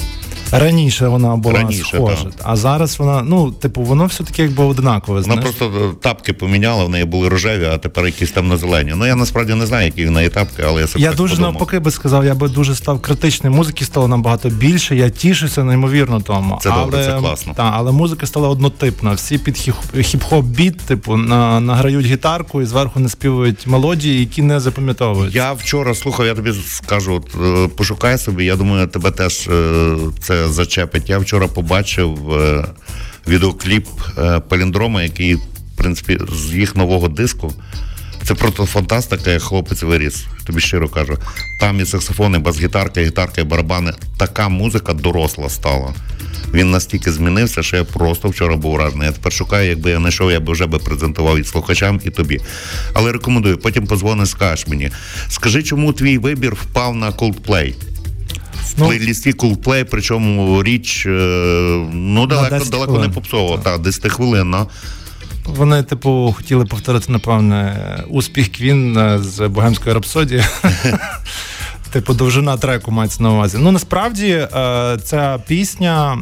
Раніше 0.53 1.09
вона 1.09 1.37
була 1.37 1.55
Раніше, 1.55 1.97
схожа. 1.97 2.23
так. 2.25 2.33
А 2.43 2.57
зараз 2.57 2.99
вона, 2.99 3.23
ну, 3.23 3.51
типу, 3.51 3.83
воно 3.83 4.07
все 4.07 4.25
таке 4.25 4.43
якби 4.43 4.65
однакове. 4.65 5.21
Вона 5.21 5.35
знаєш. 5.35 5.45
просто 5.57 5.67
е, 5.67 5.95
тапки 6.03 6.33
поміняла, 6.33 6.85
в 6.85 6.89
неї 6.91 7.05
були 7.05 7.29
рожеві, 7.29 7.65
а 7.65 7.79
тепер 7.79 8.07
якісь 8.07 8.31
темно-зелені. 8.31 8.93
Ну 8.97 9.07
я 9.07 9.17
насправді 9.17 9.55
не 9.55 9.67
знаю, 9.67 9.85
які 9.87 10.07
в 10.07 10.11
неї 10.11 10.29
тапки, 10.29 10.63
але 10.67 10.81
я 10.81 10.87
собі 10.87 11.03
Я 11.05 11.09
так 11.11 11.17
дуже 11.19 11.35
подумав. 11.35 11.53
навпаки 11.53 11.79
би 11.79 11.91
сказав, 11.91 12.25
я 12.25 12.35
би 12.35 12.49
дуже 12.49 12.75
став 12.75 13.01
критичний. 13.01 13.53
Музики 13.53 13.85
стало 13.85 14.09
набагато 14.09 14.49
більше. 14.49 14.97
Я 14.97 15.11
тішуся 15.11 15.65
неймовірно 15.65 16.21
тому. 16.21 16.59
Це 16.63 16.71
добре, 16.71 17.05
це 17.05 17.13
класно. 17.19 17.53
Та, 17.57 17.71
але 17.75 17.93
музика 17.93 18.27
стала 18.27 18.49
однотипна. 18.49 19.13
Всі 19.13 19.39
під 19.39 19.55
хіп- 19.57 19.95
хіп-хоп 19.97 20.43
біт, 20.43 20.77
типу, 20.79 21.17
на, 21.17 21.61
награють 21.61 22.07
гітарку 22.07 22.63
і 22.63 22.67
зверху 22.67 23.01
не 23.01 23.09
співають 23.09 23.67
мелодії, 23.67 24.21
які 24.21 24.43
не 24.43 24.61
запам'ятовують. 24.61 25.35
Я 25.35 25.53
вчора 25.53 25.95
слухав, 25.95 26.27
я 26.27 26.35
тобі 26.35 26.53
скажу, 26.67 27.15
от, 27.15 27.27
е, 27.67 27.69
пошукай 27.77 28.19
собі, 28.19 28.45
я 28.45 28.57
думаю, 28.57 28.87
тебе 28.87 29.11
теж 29.11 29.49
е, 29.49 29.97
це 30.21 30.36
зачепить. 30.49 31.11
Я 31.11 31.19
вчора 31.19 31.49
побачив 31.49 32.33
е, 32.33 32.65
відеокліп 33.29 33.87
е, 34.19 34.41
Паліндрома, 34.41 35.03
який, 35.03 35.35
в 35.35 35.41
принципі, 35.77 36.19
з 36.33 36.55
їх 36.55 36.77
нового 36.77 37.09
диску. 37.09 37.53
Це 38.25 38.35
просто 38.35 38.67
фантастика, 38.67 39.31
як 39.31 39.43
хлопець 39.43 39.83
виріс. 39.83 40.27
Тобі 40.47 40.61
щиро 40.61 40.89
кажу. 40.89 41.19
Там 41.61 41.81
і 41.81 41.85
саксофони, 41.85 42.39
бас-гітарка, 42.39 43.01
гітарка 43.01 43.41
і 43.41 43.45
барабани. 43.45 43.93
Така 44.19 44.49
музика 44.49 44.93
доросла 44.93 45.49
стала. 45.49 45.95
Він 46.55 46.71
настільки 46.71 47.13
змінився, 47.13 47.63
що 47.63 47.77
я 47.77 47.85
просто 47.85 48.29
вчора 48.29 48.57
був 48.57 48.73
вражений. 48.73 49.07
Я 49.07 49.13
тепер 49.13 49.33
шукаю, 49.33 49.69
якби 49.69 49.91
я 49.91 49.99
знайшов, 49.99 50.31
я 50.31 50.41
б 50.41 50.51
вже 50.51 50.67
би 50.67 50.79
презентував 50.79 51.39
і 51.39 51.45
слухачам, 51.45 52.01
і 52.05 52.11
тобі. 52.11 52.41
Але 52.93 53.13
рекомендую, 53.13 53.59
потім 53.59 53.87
позвони, 53.87 54.27
скажеш 54.27 54.67
мені. 54.67 54.91
Скажи, 55.29 55.63
чому 55.63 55.93
твій 55.93 56.19
вибір 56.19 56.55
впав 56.55 56.97
на 56.97 57.11
Coldplay? 57.11 57.75
В 58.67 58.75
Ну, 58.79 58.87
плейлісті 58.87 59.33
Coldplay, 59.33 59.87
причому 59.91 60.63
річ 60.63 61.07
е, 61.07 61.11
ну 61.93 62.27
далеко, 62.27 62.59
10 62.59 62.71
далеко 62.71 62.93
не 62.93 62.99
хвилин. 62.99 63.13
попсово, 63.13 63.59
та 63.59 63.79
10 63.79 64.13
хвилинна. 64.13 64.67
Вони, 65.45 65.83
типу, 65.83 66.35
хотіли 66.37 66.65
повторити, 66.65 67.13
напевне, 67.13 67.77
успіх 68.09 68.53
Квін 68.53 68.97
е, 68.97 69.19
з 69.19 69.49
богемської 69.49 69.95
рапсодії. 69.95 70.43
Типу, 71.93 72.15
довжина 72.15 72.57
треку 72.57 72.91
мається 72.91 73.23
на 73.23 73.33
увазі. 73.33 73.57
Ну 73.61 73.73
насправді 73.73 74.29
е, 74.29 74.49
ця 75.05 75.39
пісня, 75.47 76.19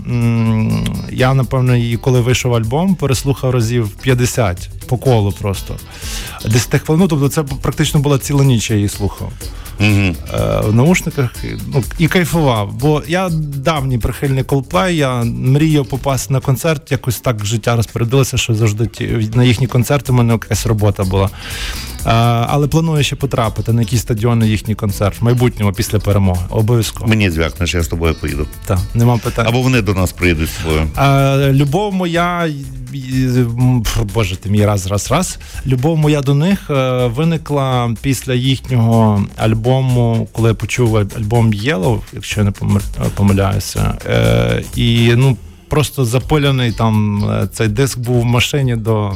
я 1.10 1.34
напевно 1.34 1.76
її, 1.76 1.96
коли 1.96 2.20
вийшов 2.20 2.54
альбом, 2.54 2.94
переслухав 2.94 3.50
разів 3.50 3.88
50. 4.02 4.70
По 4.86 4.96
колу 4.96 5.32
просто. 5.32 5.76
10 6.44 6.80
хвилин, 6.80 7.00
ну, 7.00 7.08
тобто 7.08 7.28
це 7.28 7.42
практично 7.42 8.00
була 8.00 8.18
ціла 8.18 8.44
ніч, 8.44 8.70
я 8.70 8.76
її 8.76 8.88
слухав. 8.88 9.32
Угу. 9.80 10.14
В 10.62 10.74
наушниках 10.74 11.30
ну, 11.74 11.84
і 11.98 12.08
кайфував. 12.08 12.72
Бо 12.72 13.02
я 13.08 13.28
давній 13.56 13.98
прихильник 13.98 14.46
Coldplay, 14.46 14.90
я 14.90 15.24
мріяв 15.24 15.86
попасти 15.86 16.32
на 16.32 16.40
концерт, 16.40 16.92
якось 16.92 17.20
так 17.20 17.46
життя 17.46 17.76
розпорядилося, 17.76 18.36
що 18.36 18.54
завжди 18.54 18.86
ті, 18.86 19.30
на 19.34 19.44
їхні 19.44 19.66
концерти 19.66 20.12
в 20.12 20.14
мене 20.14 20.32
якась 20.32 20.66
робота 20.66 21.04
була. 21.04 21.30
А, 22.04 22.46
але 22.48 22.68
планую 22.68 23.04
ще 23.04 23.16
потрапити 23.16 23.72
на 23.72 23.80
якийсь 23.80 24.02
стадіон 24.02 24.44
їхній 24.44 24.74
концерт 24.74 25.20
в 25.20 25.24
майбутньому 25.24 25.72
після 25.72 25.98
перемоги. 25.98 26.40
Обов'язково. 26.50 27.06
Мені 27.06 27.30
зв'якнеш, 27.30 27.74
я 27.74 27.82
з 27.82 27.88
тобою 27.88 28.14
поїду. 28.14 28.46
Так, 28.64 28.78
нема 28.94 29.18
питань. 29.18 29.46
Або 29.48 29.62
вони 29.62 29.82
до 29.82 29.94
нас 29.94 30.12
приїдуть 30.12 30.50
з 30.50 30.62
тобою. 30.62 30.88
А, 30.94 31.36
любов 31.52 31.94
моя, 31.94 32.48
боже, 34.14 34.36
ти 34.36 34.50
мій 34.50 34.64
раз, 34.74 34.86
раз, 34.86 35.10
раз. 35.10 35.38
Любов 35.66 35.98
моя 35.98 36.20
до 36.20 36.34
них 36.34 36.70
е, 36.70 37.06
виникла 37.06 37.94
після 38.02 38.34
їхнього 38.34 39.24
альбому, 39.36 40.28
коли 40.32 40.48
я 40.48 40.54
почув 40.54 40.96
альбом 40.96 41.52
Yellow, 41.54 42.00
якщо 42.12 42.40
я 42.40 42.44
не 42.44 42.52
помиляюся. 43.14 43.98
Е, 44.06 44.64
і 44.76 45.12
ну 45.16 45.36
просто 45.68 46.04
запилений 46.04 46.72
там 46.72 47.24
е, 47.30 47.48
цей 47.52 47.68
диск 47.68 47.98
був 47.98 48.20
в 48.20 48.24
машині 48.24 48.76
до. 48.76 49.14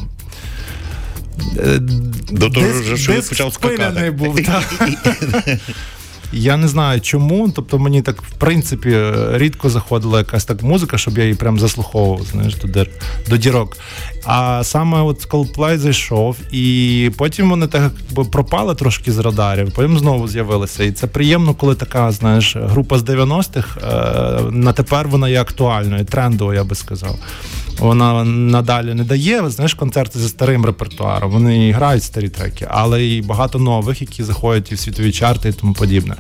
До 2.31 2.51
того, 2.51 2.97
що 2.97 3.13
він 3.13 3.23
почав 3.29 3.53
скакати. 3.53 4.11
був, 4.11 4.37
так. 4.47 4.79
Я 6.33 6.57
не 6.57 6.69
знаю 6.69 7.01
чому. 7.01 7.51
Тобто 7.51 7.79
мені 7.79 8.03
так 8.03 8.23
в 8.23 8.31
принципі 8.31 8.97
рідко 9.33 9.71
заходила 9.71 10.19
якась 10.19 10.45
так 10.45 10.63
музика, 10.63 10.99
щоб 10.99 11.19
я 11.19 11.25
її 11.25 11.35
прям 11.35 11.59
заслуховував, 11.59 12.23
знаєш, 12.23 12.55
до 12.57 12.87
до 13.29 13.37
дірок. 13.37 13.77
А 14.25 14.65
саме 14.65 15.01
от 15.01 15.29
Coldplay 15.29 15.79
зайшов, 15.79 16.37
і 16.53 17.11
потім 17.19 17.51
вони 17.51 17.67
так 17.67 17.93
пропали 18.33 18.75
трошки 18.75 19.13
з 19.13 19.19
радарів, 19.19 19.73
потім 19.73 19.99
знову 19.99 20.29
з'явилися. 20.29 20.85
І 20.85 20.93
це 20.93 21.07
приємно, 21.07 21.55
коли 21.55 21.75
така, 21.75 22.13
знаєш, 22.13 22.57
група 22.57 22.99
з 22.99 23.03
90-х 23.03 23.77
е, 23.77 24.51
на 24.51 24.73
тепер 24.73 25.09
вона 25.09 25.29
є 25.29 25.41
актуальною, 25.41 26.05
трендовою, 26.05 26.59
я 26.59 26.65
би 26.65 26.75
сказав. 26.75 27.19
Вона 27.79 28.25
надалі 28.25 28.95
не 28.95 29.05
дає 29.05 29.51
знаєш, 29.51 29.75
концерти 29.75 30.19
зі 30.19 30.29
старим 30.29 30.67
репертуаром. 30.67 31.31
Вони 31.31 31.73
грають 31.73 32.03
старі 32.03 32.29
треки, 32.29 32.67
але 32.71 33.07
і 33.07 33.23
багато 33.23 33.59
нових, 33.59 34.01
які 34.01 34.25
заходять 34.25 34.73
і 34.73 34.75
в 34.75 34.79
світові 34.79 35.13
чарти 35.13 35.49
і 35.49 35.53
тому 35.53 35.75
подібне. 35.75 36.15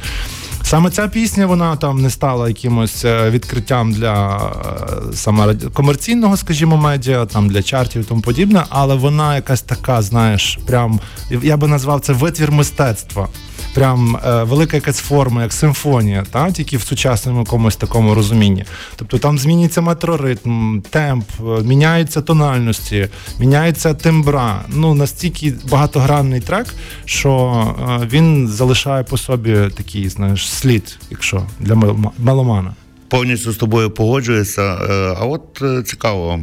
Саме 0.62 0.90
ця 0.90 1.09
пісня 1.09 1.46
вона 1.46 1.76
там 1.76 2.02
не 2.02 2.11
стала 2.11 2.48
якимось 2.48 3.04
е, 3.04 3.30
відкриттям 3.30 3.92
для 3.92 4.36
е, 4.36 5.12
саме 5.14 5.54
комерційного, 5.54 6.36
скажімо, 6.36 6.76
медіа, 6.76 7.26
там 7.26 7.48
для 7.48 7.62
чартів 7.62 8.02
і 8.02 8.04
тому 8.04 8.20
подібне, 8.20 8.64
але 8.68 8.94
вона 8.94 9.34
якась 9.34 9.62
така, 9.62 10.02
знаєш, 10.02 10.59
прям 10.66 11.00
я 11.42 11.56
би 11.56 11.68
назвав 11.68 12.00
це 12.00 12.12
витвір 12.12 12.52
мистецтва 12.52 13.28
прям 13.75 14.16
е, 14.16 14.43
велика 14.43 14.77
якась 14.77 14.99
форма, 14.99 15.43
як 15.43 15.53
симфонія, 15.53 16.25
та 16.31 16.51
тільки 16.51 16.77
в 16.77 16.83
сучасному 16.83 17.41
якомусь 17.41 17.77
такому 17.77 18.14
розумінні. 18.14 18.64
Тобто 18.97 19.19
там 19.19 19.39
змінюється 19.39 19.81
метроритм, 19.81 20.81
темп, 20.91 21.25
е, 21.41 21.62
міняються 21.62 22.23
тональності, 22.23 23.09
міняється 23.39 23.95
тембра. 23.95 24.64
Ну 24.69 24.95
настільки 24.95 25.55
багатогранний 25.71 26.41
трек, 26.41 26.66
що 27.05 27.64
е, 28.03 28.09
він 28.12 28.49
залишає 28.49 29.05
по 29.05 29.16
собі 29.16 29.57
такий, 29.77 30.09
знаєш, 30.09 30.49
слід, 30.49 30.99
якщо 31.11 31.43
для 31.61 31.75
меломана. 32.19 32.75
Повністю 33.09 33.52
з 33.52 33.56
тобою 33.56 33.90
погоджуюся. 33.90 34.62
Е, 34.62 35.14
а 35.18 35.24
от 35.24 35.62
е, 35.62 35.82
цікаво, 35.82 36.40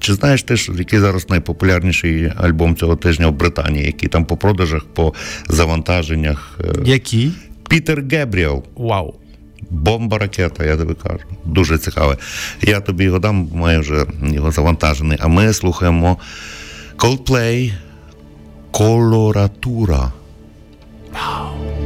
чи 0.00 0.14
знаєш 0.14 0.42
ти, 0.42 0.54
який 0.78 0.98
зараз 0.98 1.30
найпопулярніший 1.30 2.32
альбом 2.36 2.76
цього 2.76 2.96
тижня 2.96 3.28
в 3.28 3.32
Британії, 3.32 3.86
який 3.86 4.08
там 4.08 4.24
по 4.24 4.36
продажах, 4.36 4.84
по 4.84 5.14
завантаженнях? 5.48 6.58
Е, 6.60 6.72
який? 6.84 7.32
Пітер 7.68 8.04
Гебріел. 8.10 8.64
Вау. 8.76 9.14
Бомба 9.70 10.18
ракета, 10.18 10.64
я 10.64 10.76
тобі 10.76 10.94
кажу. 10.94 11.18
Дуже 11.44 11.78
цікаве. 11.78 12.16
Я 12.62 12.80
тобі 12.80 13.04
його 13.04 13.18
дам, 13.18 13.48
маю 13.54 13.80
вже 13.80 14.06
його 14.22 14.50
завантажений. 14.50 15.18
А 15.20 15.28
ми 15.28 15.52
слухаємо 15.52 16.18
Coldplay 16.96 17.72
Coloratura. 18.72 20.10
Вау. 21.12 21.81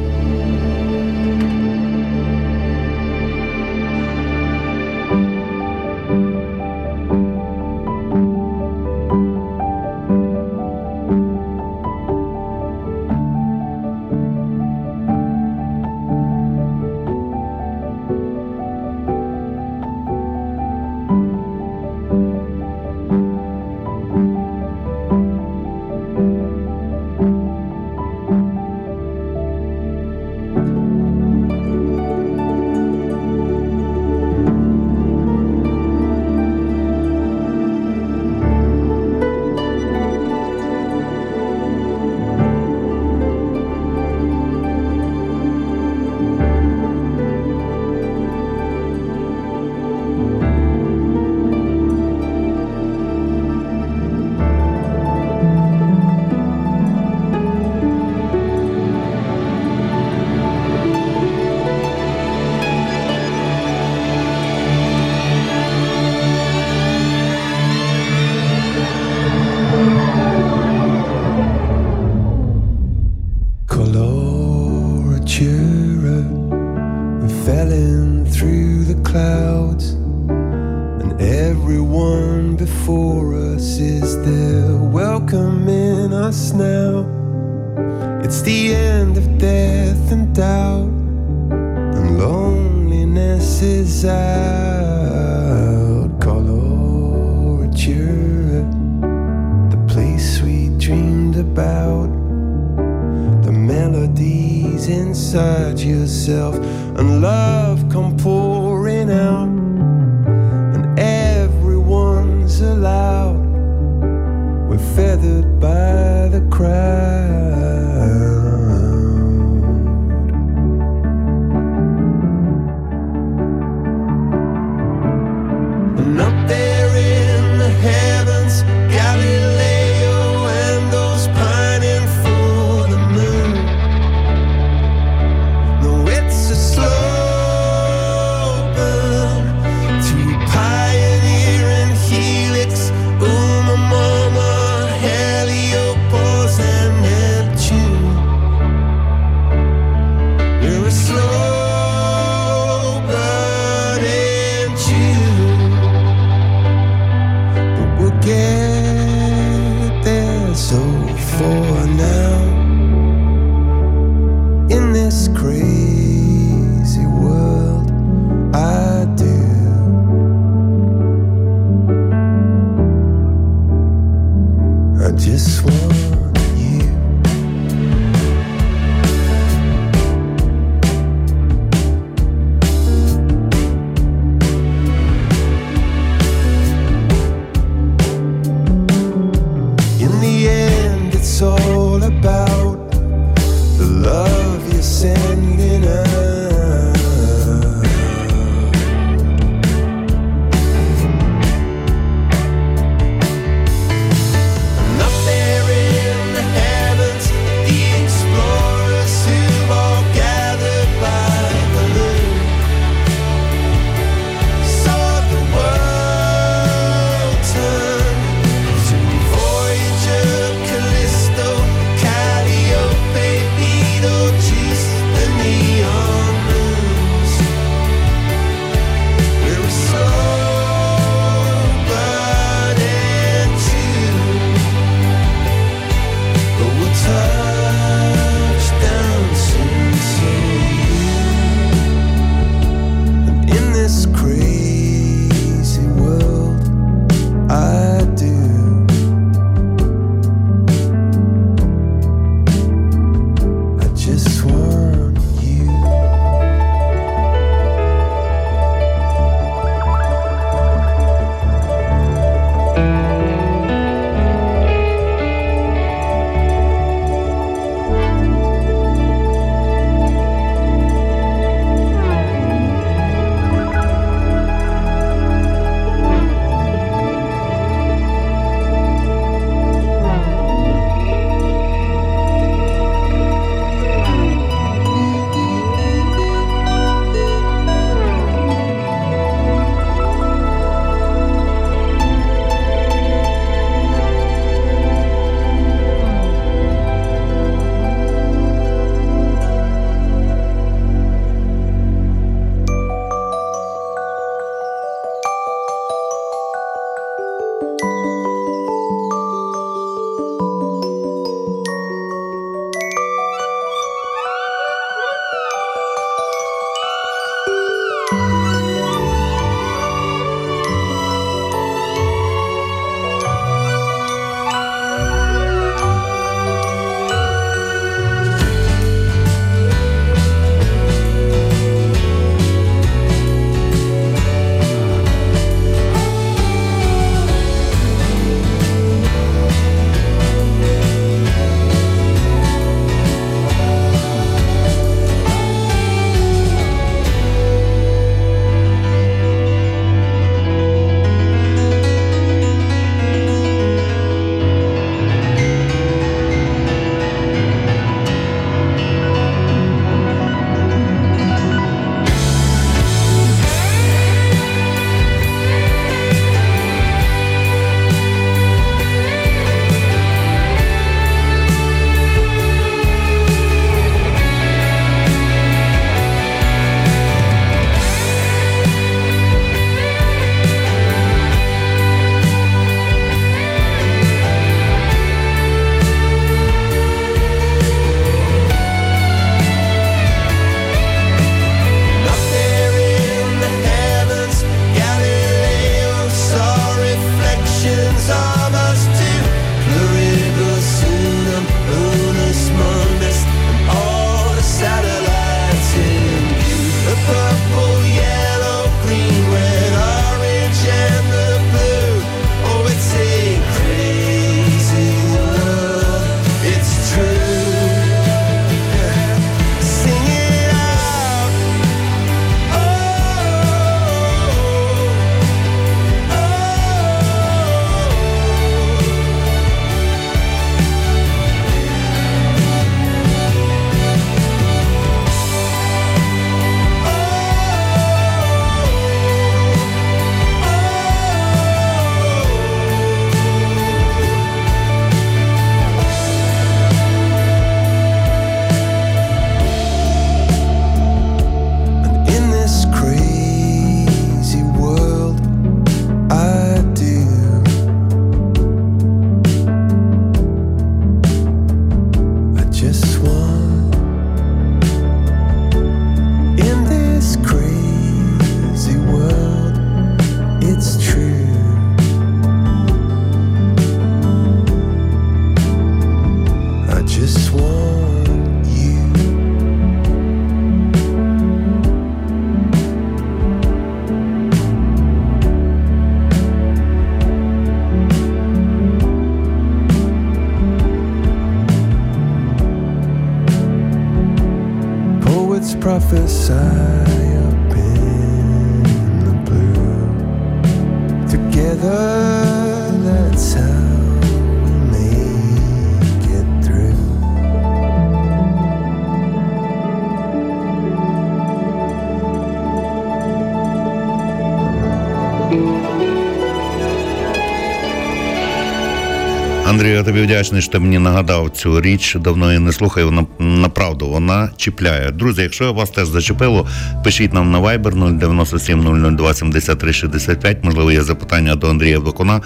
Тобі 519.87 520.03
вдячний, 520.03 520.43
що 520.43 520.53
ти 520.53 520.59
мені 520.59 520.79
нагадав 520.79 521.31
цю 521.31 521.61
річ. 521.61 521.97
Давно 522.01 522.27
її 522.27 522.39
не 522.39 522.53
слухаю. 522.53 522.87
Вона 522.87 523.07
направду 523.19 523.89
вона 523.89 524.31
чіпляє. 524.37 524.91
Друзі, 524.91 525.23
якщо 525.23 525.53
вас 525.53 525.71
теж 525.71 525.89
зачепило, 525.89 526.47
пишіть 526.85 527.13
нам 527.15 527.31
на 527.31 527.41
Viber 527.41 527.99
097 527.99 528.97
002 528.97 529.15
73 529.15 529.73
65. 529.73 530.45
Можливо, 530.45 530.73
є 530.73 530.83
запитання 530.83 531.35
до 531.37 531.51
Андрія 531.51 531.79
Вдокуна. 531.79 532.21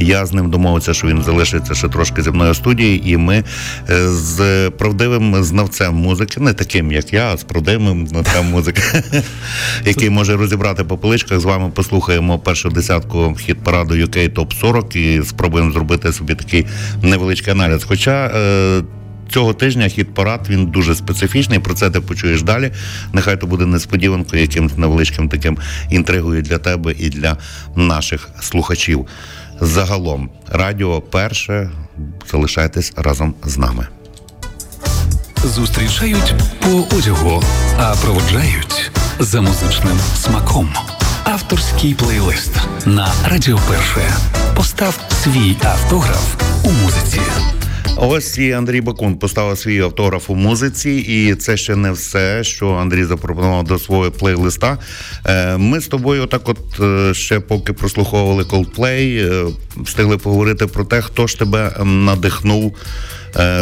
Я 0.00 0.26
з 0.26 0.32
ним 0.32 0.50
домовився, 0.50 0.94
що 0.94 1.06
він 1.06 1.22
залишиться 1.22 1.74
ще 1.74 1.88
трошки 1.88 2.22
зі 2.22 2.30
мною 2.30 2.54
студії, 2.54 3.10
і 3.10 3.16
ми 3.16 3.44
е, 3.90 4.08
з 4.08 4.70
правдивим 4.70 5.44
знавцем 5.44 5.94
музики, 5.94 6.40
не 6.40 6.52
таким 6.52 6.92
як 6.92 7.12
я, 7.12 7.32
а 7.32 7.36
з 7.36 7.44
правдивим 7.44 8.06
знавцем 8.06 8.46
музики, 8.46 8.82
який 9.84 10.10
може 10.10 10.36
розібрати 10.36 10.84
по 10.84 10.98
поличках. 10.98 11.40
З 11.40 11.44
вами 11.44 11.70
послухаємо 11.74 12.38
першу 12.38 12.70
десятку 12.70 13.36
хіт 13.40 13.58
параду 13.58 13.94
UK 13.94 14.32
Топ 14.32 14.52
40 14.52 14.96
і 14.96 15.22
спробуємо 15.24 15.72
зробити 15.72 16.12
собі 16.12 16.34
такий 16.34 16.66
невеличкий 17.02 17.52
аналіз. 17.52 17.84
Хоча 17.84 18.26
е, 18.26 18.82
цього 19.30 19.54
тижня 19.54 19.88
хіт 19.88 20.14
парад 20.14 20.46
він 20.50 20.66
дуже 20.66 20.94
специфічний. 20.94 21.58
Про 21.58 21.74
це 21.74 21.90
ти 21.90 22.00
почуєш 22.00 22.42
далі. 22.42 22.70
Нехай 23.12 23.40
то 23.40 23.46
буде 23.46 23.66
несподіванкою, 23.66 24.42
якимось 24.42 24.76
невеличким 24.76 25.28
таким 25.28 25.58
інтригою 25.90 26.42
для 26.42 26.58
тебе 26.58 26.94
і 26.98 27.08
для 27.08 27.36
наших 27.76 28.28
слухачів. 28.40 29.06
Загалом, 29.60 30.30
радіо 30.48 31.00
перше. 31.00 31.70
Залишайтесь 32.30 32.92
разом 32.96 33.34
з 33.44 33.58
нами. 33.58 33.86
Зустрічають 35.44 36.34
по 36.60 36.96
одягу, 36.96 37.42
а 37.78 37.94
проводжають 38.02 38.90
за 39.18 39.40
музичним 39.40 39.98
смаком. 40.16 40.72
Авторський 41.24 41.94
плейлист 41.94 42.56
на 42.86 43.12
Радіо 43.28 43.58
Перше. 43.68 44.12
Постав 44.56 45.00
свій 45.22 45.56
автограф 45.62 46.34
у 46.64 46.70
музиці. 46.70 47.20
Ось 47.96 48.38
і 48.38 48.52
Андрій 48.52 48.80
Бакун 48.80 49.18
поставив 49.18 49.58
свій 49.58 49.80
автограф 49.80 50.30
у 50.30 50.34
музиці, 50.34 50.90
і 50.90 51.34
це 51.34 51.56
ще 51.56 51.76
не 51.76 51.92
все, 51.92 52.44
що 52.44 52.70
Андрій 52.70 53.04
запропонував 53.04 53.64
до 53.64 53.78
свого 53.78 54.10
плейлиста. 54.10 54.78
Е, 55.26 55.56
Ми 55.56 55.80
з 55.80 55.86
тобою, 55.86 56.26
так, 56.26 56.48
от 56.48 56.80
е, 56.80 57.14
ще 57.14 57.40
поки 57.40 57.72
прослуховували 57.72 58.42
Coldplay, 58.42 59.32
е, 59.32 59.52
встигли 59.76 60.18
поговорити 60.18 60.66
про 60.66 60.84
те, 60.84 61.02
хто 61.02 61.26
ж 61.26 61.38
тебе 61.38 61.76
надихнув 61.84 62.76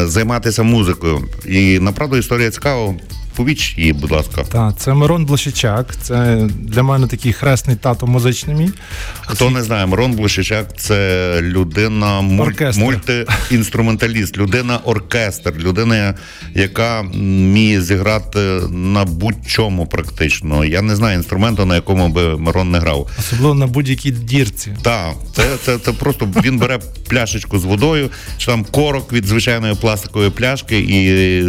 займатися 0.05 0.63
музикою. 0.63 1.25
І 1.49 1.79
направду 1.79 2.17
історія 2.17 2.51
цікава. 2.51 2.95
Повіч 3.39 3.75
її, 3.79 3.93
будь 3.93 4.11
ласка. 4.11 4.45
Так, 4.53 4.75
це 4.79 4.95
Мирон 4.95 5.25
Блащичак. 5.25 5.97
Це 6.03 6.49
для 6.61 6.83
мене 6.83 7.07
такий 7.07 7.33
хресний 7.33 7.77
тато 7.77 8.07
музичний 8.07 8.57
мій. 8.57 8.71
Хто 9.21 9.51
не 9.51 9.63
знає, 9.63 9.87
Мирон 9.87 10.13
Блощичак 10.13 10.81
це 10.81 11.39
людина 11.43 12.21
мультиінструменталіст, 12.21 14.37
людина 14.37 14.79
оркестр, 14.85 15.53
людина, 15.59 16.15
яка 16.55 17.01
вміє 17.01 17.83
зіграти 17.83 18.39
на 18.71 19.05
будь-чому 19.05 19.87
практично. 19.87 20.65
Я 20.65 20.83
не 20.83 20.97
знаю 20.97 21.17
інструменту, 21.17 21.65
на 21.65 21.75
якому 21.75 22.09
би 22.09 22.39
Мирон 22.39 22.71
не 22.71 22.79
грав. 22.79 23.11
Особливо 23.19 23.55
на 23.55 23.67
будь-якій 23.67 24.11
дірці. 24.11 24.77
Так, 24.83 25.15
це, 25.37 25.43
це, 25.65 25.79
це 25.79 25.93
просто 25.93 26.29
він 26.45 26.59
бере 26.59 26.79
пляшечку 27.09 27.59
з 27.59 27.65
водою, 27.65 28.11
чи 28.37 28.47
там 28.47 28.65
корок 28.65 29.13
від 29.13 29.27
звичайної 29.27 29.75
пластикової 29.75 30.31
пляшки, 30.31 30.79
і 30.79 31.43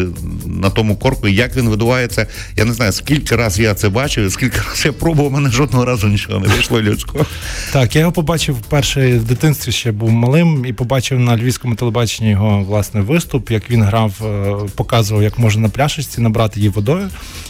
на 0.46 0.70
тому 0.70 0.96
корку, 0.96 1.28
як 1.28 1.56
він 1.56 1.70
видувається, 1.80 2.28
я 2.56 2.66
не 2.66 2.74
знаю, 2.74 2.92
скільки 2.92 3.36
разів 3.36 3.66
я 3.66 3.74
це 3.74 3.90
бачив, 3.90 4.32
скільки 4.32 4.58
разів 4.70 4.86
я 4.86 4.92
пробував, 4.92 5.32
мене 5.32 5.50
жодного 5.50 5.86
разу 5.86 6.08
нічого 6.08 6.40
не 6.40 6.48
вийшло 6.48 6.82
людського. 6.82 7.26
Так, 7.72 7.96
я 7.96 8.00
його 8.00 8.12
побачив 8.12 8.56
вперше 8.56 9.18
в 9.18 9.24
дитинстві, 9.24 9.72
ще 9.72 9.92
був 9.92 10.12
малим, 10.12 10.66
і 10.66 10.74
побачив 10.74 11.20
на 11.20 11.38
львівському 11.38 11.76
телебаченні 11.76 12.30
його 12.30 12.64
власне 12.64 13.02
виступ, 13.02 13.52
як 13.52 13.70
він 13.70 13.84
грав, 13.84 14.14
е, 14.22 14.56
показував, 14.76 15.24
як 15.24 15.40
можна 15.40 15.62
на 15.62 15.70
пляшечці 15.70 16.22
набрати 16.22 16.60
її 16.60 16.70
водою 16.70 17.10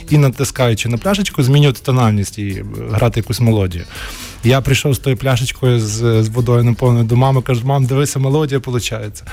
і 0.09 0.17
натискаючи 0.17 0.89
на 0.89 0.97
пляшечку, 0.97 1.43
змінювати 1.43 1.80
тональність 1.84 2.39
і 2.39 2.47
е, 2.47 2.65
грати 2.91 3.19
якусь 3.19 3.39
мелодію. 3.39 3.84
Я 4.44 4.62
прийшов 4.62 4.94
з 4.94 5.00
тою 5.00 5.18
пляшечкою 5.18 5.80
з, 5.80 6.24
з 6.24 6.30
водою 6.30 6.64
наповненою 6.64 7.06
до 7.08 7.16
мами, 7.16 7.42
кажу, 7.42 7.62
мам, 7.66 7.86
дивися, 7.86 8.20
мелодія 8.20 8.60
виходить. 8.66 9.24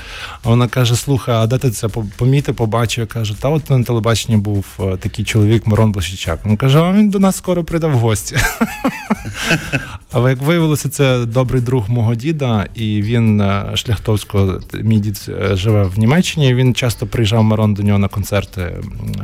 А 0.43 0.49
вона 0.49 0.67
каже: 0.67 0.95
слухай, 0.95 1.35
а 1.35 1.47
де 1.47 1.57
ти 1.57 1.71
це 1.71 1.87
по- 1.87 2.05
помітив, 2.17 2.55
побачив? 2.55 3.01
Я 3.01 3.05
кажу, 3.05 3.35
та 3.39 3.49
от 3.49 3.69
на 3.69 3.83
телебаченні 3.83 4.37
був 4.37 4.65
е, 4.79 4.97
такий 4.97 5.25
чоловік 5.25 5.67
Мирон 5.67 5.91
Блащичак. 5.91 6.39
Він 6.45 6.57
каже, 6.57 6.79
а 6.79 6.93
він 6.93 7.09
до 7.09 7.19
нас 7.19 7.35
скоро 7.37 7.63
прийде 7.63 7.87
в 7.87 7.93
гості. 7.93 8.37
Але 10.11 10.29
як 10.29 10.41
виявилося, 10.41 10.89
це 10.89 11.25
добрий 11.25 11.61
друг 11.61 11.89
мого 11.89 12.15
діда, 12.15 12.67
і 12.75 13.01
він 13.01 13.41
е, 13.41 13.71
Шляхтовського, 13.75 14.59
мій 14.81 14.99
дід 14.99 15.25
е, 15.29 15.55
живе 15.55 15.83
в 15.83 15.99
Німеччині. 15.99 16.53
Він 16.53 16.73
часто 16.73 17.07
приїжджав 17.07 17.43
Мирон 17.43 17.73
до 17.73 17.83
нього 17.83 17.99
на 17.99 18.07
концерти 18.07 18.75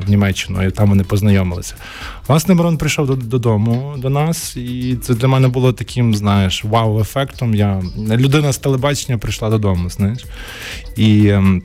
в 0.05 0.09
Німеччину, 0.09 0.63
і 0.67 0.71
там 0.71 0.89
вони 0.89 1.03
познайомилися. 1.03 1.75
Власне, 2.27 2.55
Мирон 2.55 2.77
прийшов 2.77 3.17
додому 3.17 3.93
до 3.97 4.09
нас, 4.09 4.57
і 4.57 4.97
це 5.01 5.13
для 5.13 5.27
мене 5.27 5.47
було 5.47 5.72
таким, 5.73 6.15
знаєш, 6.15 6.65
вау-ефектом. 6.65 7.55
Я 7.55 7.81
людина 7.97 8.53
з 8.53 8.57
телебачення 8.57 9.17
прийшла 9.17 9.49
додому, 9.49 9.89
знаєш. 9.89 10.25
І. 10.97 11.27
ем, 11.27 11.61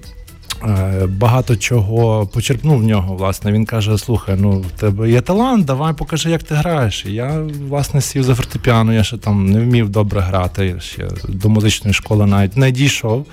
Е, 0.64 1.06
Багато 1.06 1.56
чого 1.56 2.26
почерпнув 2.26 2.78
в 2.78 2.84
нього, 2.84 3.16
власне. 3.16 3.52
Він 3.52 3.64
каже: 3.64 3.98
слухай, 3.98 4.36
ну 4.38 4.60
в 4.60 4.80
тебе 4.80 5.10
є 5.10 5.20
талант, 5.20 5.64
давай 5.64 5.94
покажи, 5.94 6.30
як 6.30 6.42
ти 6.42 6.54
граєш. 6.54 7.04
І 7.06 7.12
я, 7.12 7.42
власне, 7.68 8.00
сів 8.00 8.22
за 8.22 8.34
фортепіано, 8.34 8.94
я 8.94 9.04
ще 9.04 9.16
там 9.16 9.50
не 9.50 9.60
вмів 9.60 9.88
добре 9.88 10.20
грати, 10.20 10.76
ще 10.80 11.08
до 11.28 11.48
музичної 11.48 11.94
школи 11.94 12.26
навіть 12.26 12.56
не 12.56 12.70
дійшов. 12.70 13.26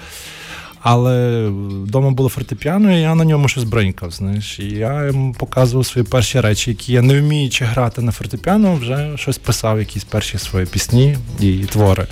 Але 0.87 1.47
вдома 1.83 2.11
було 2.11 2.29
фортепіано, 2.29 2.97
і 2.97 3.01
я 3.01 3.15
на 3.15 3.25
ньому 3.25 3.47
щось 3.47 3.63
бринькав. 3.63 4.11
Знаєш, 4.11 4.59
і 4.59 4.65
я 4.65 5.05
йому 5.05 5.33
показував 5.33 5.85
свої 5.85 6.07
перші 6.07 6.41
речі, 6.41 6.71
які 6.71 6.93
я 6.93 7.01
не 7.01 7.21
вміючи 7.21 7.65
грати 7.65 8.01
на 8.01 8.11
фортепіано, 8.11 8.75
вже 8.75 9.11
щось 9.15 9.37
писав, 9.37 9.79
якісь 9.79 10.03
перші 10.03 10.37
свої 10.37 10.65
пісні 10.65 11.17
і 11.39 11.53
твори. 11.53 12.07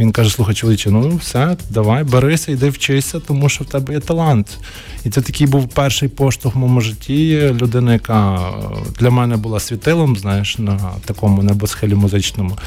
Він 0.00 0.12
каже: 0.12 0.30
слухай, 0.30 0.54
чоловіче, 0.54 0.90
ну 0.90 1.16
все, 1.16 1.56
давай, 1.70 2.04
берися, 2.04 2.52
йди 2.52 2.70
вчися, 2.70 3.20
тому 3.20 3.48
що 3.48 3.64
в 3.64 3.66
тебе 3.66 3.94
є 3.94 4.00
талант. 4.00 4.58
І 5.04 5.10
це 5.10 5.20
такий 5.20 5.46
був 5.46 5.68
перший 5.68 6.08
поштовх 6.08 6.54
в 6.54 6.58
моєму 6.58 6.80
житті. 6.80 7.50
Людина, 7.60 7.92
яка 7.92 8.52
для 8.98 9.10
мене 9.10 9.36
була 9.36 9.60
світилом, 9.60 10.16
знаєш, 10.16 10.58
на 10.58 10.78
такому 11.04 11.42
небосхилі 11.42 11.94
музичному. 11.94 12.58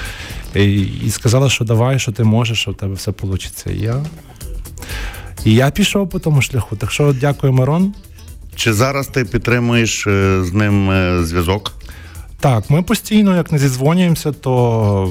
І, 0.56 0.82
і 0.82 1.10
сказала, 1.10 1.50
що 1.50 1.66
давай, 1.66 2.00
що 2.00 2.12
ти 2.12 2.24
можеш, 2.24 2.60
що 2.60 2.72
в 2.72 2.76
тебе 2.76 2.93
все 2.93 3.14
вийде. 3.22 3.45
І 3.66 3.80
я 3.80 4.06
і 5.45 5.53
я 5.53 5.69
пішов 5.71 6.09
по 6.09 6.19
тому 6.19 6.41
шляху. 6.41 6.75
Так 6.75 6.91
що 6.91 7.15
дякую, 7.21 7.53
Мирон. 7.53 7.93
Чи 8.55 8.73
зараз 8.73 9.07
ти 9.07 9.25
підтримуєш 9.25 10.07
е, 10.07 10.43
з 10.43 10.53
ним 10.53 10.91
е, 10.91 11.23
зв'язок? 11.23 11.73
Так, 12.39 12.69
ми 12.69 12.81
постійно, 12.81 13.35
як 13.35 13.51
не 13.51 13.59
зідзвонюємося, 13.59 14.31
то 14.31 15.09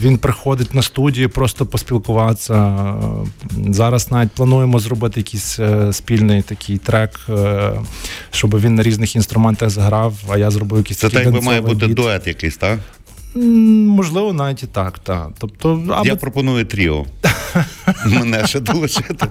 він 0.00 0.18
приходить 0.18 0.74
на 0.74 0.82
студію 0.82 1.30
просто 1.30 1.66
поспілкуватися. 1.66 2.94
Зараз 3.68 4.10
навіть 4.10 4.30
плануємо 4.30 4.78
зробити 4.78 5.20
якийсь 5.20 5.58
е, 5.58 5.92
спільний 5.92 6.42
такий 6.42 6.78
трек, 6.78 7.20
щоб 8.30 8.60
він 8.60 8.74
на 8.74 8.82
різних 8.82 9.16
інструментах 9.16 9.70
заграв, 9.70 10.14
а 10.30 10.38
я 10.38 10.50
зробив 10.50 10.78
якийсь 10.78 10.98
Це 10.98 11.10
так 11.10 11.32
би 11.32 11.40
має 11.40 11.60
бути 11.60 11.86
біт. 11.86 11.96
дует 11.96 12.26
якийсь, 12.26 12.56
так? 12.56 12.78
Можливо, 13.34 14.32
навіть 14.32 14.62
і 14.62 14.66
так, 14.66 14.98
так. 14.98 15.28
Тобто, 15.38 15.82
аби... 15.90 16.08
Я 16.08 16.16
пропоную 16.16 16.64
тріо. 16.64 17.06
Мене 18.06 18.46
ще 18.46 18.60
долучити. 18.60 19.26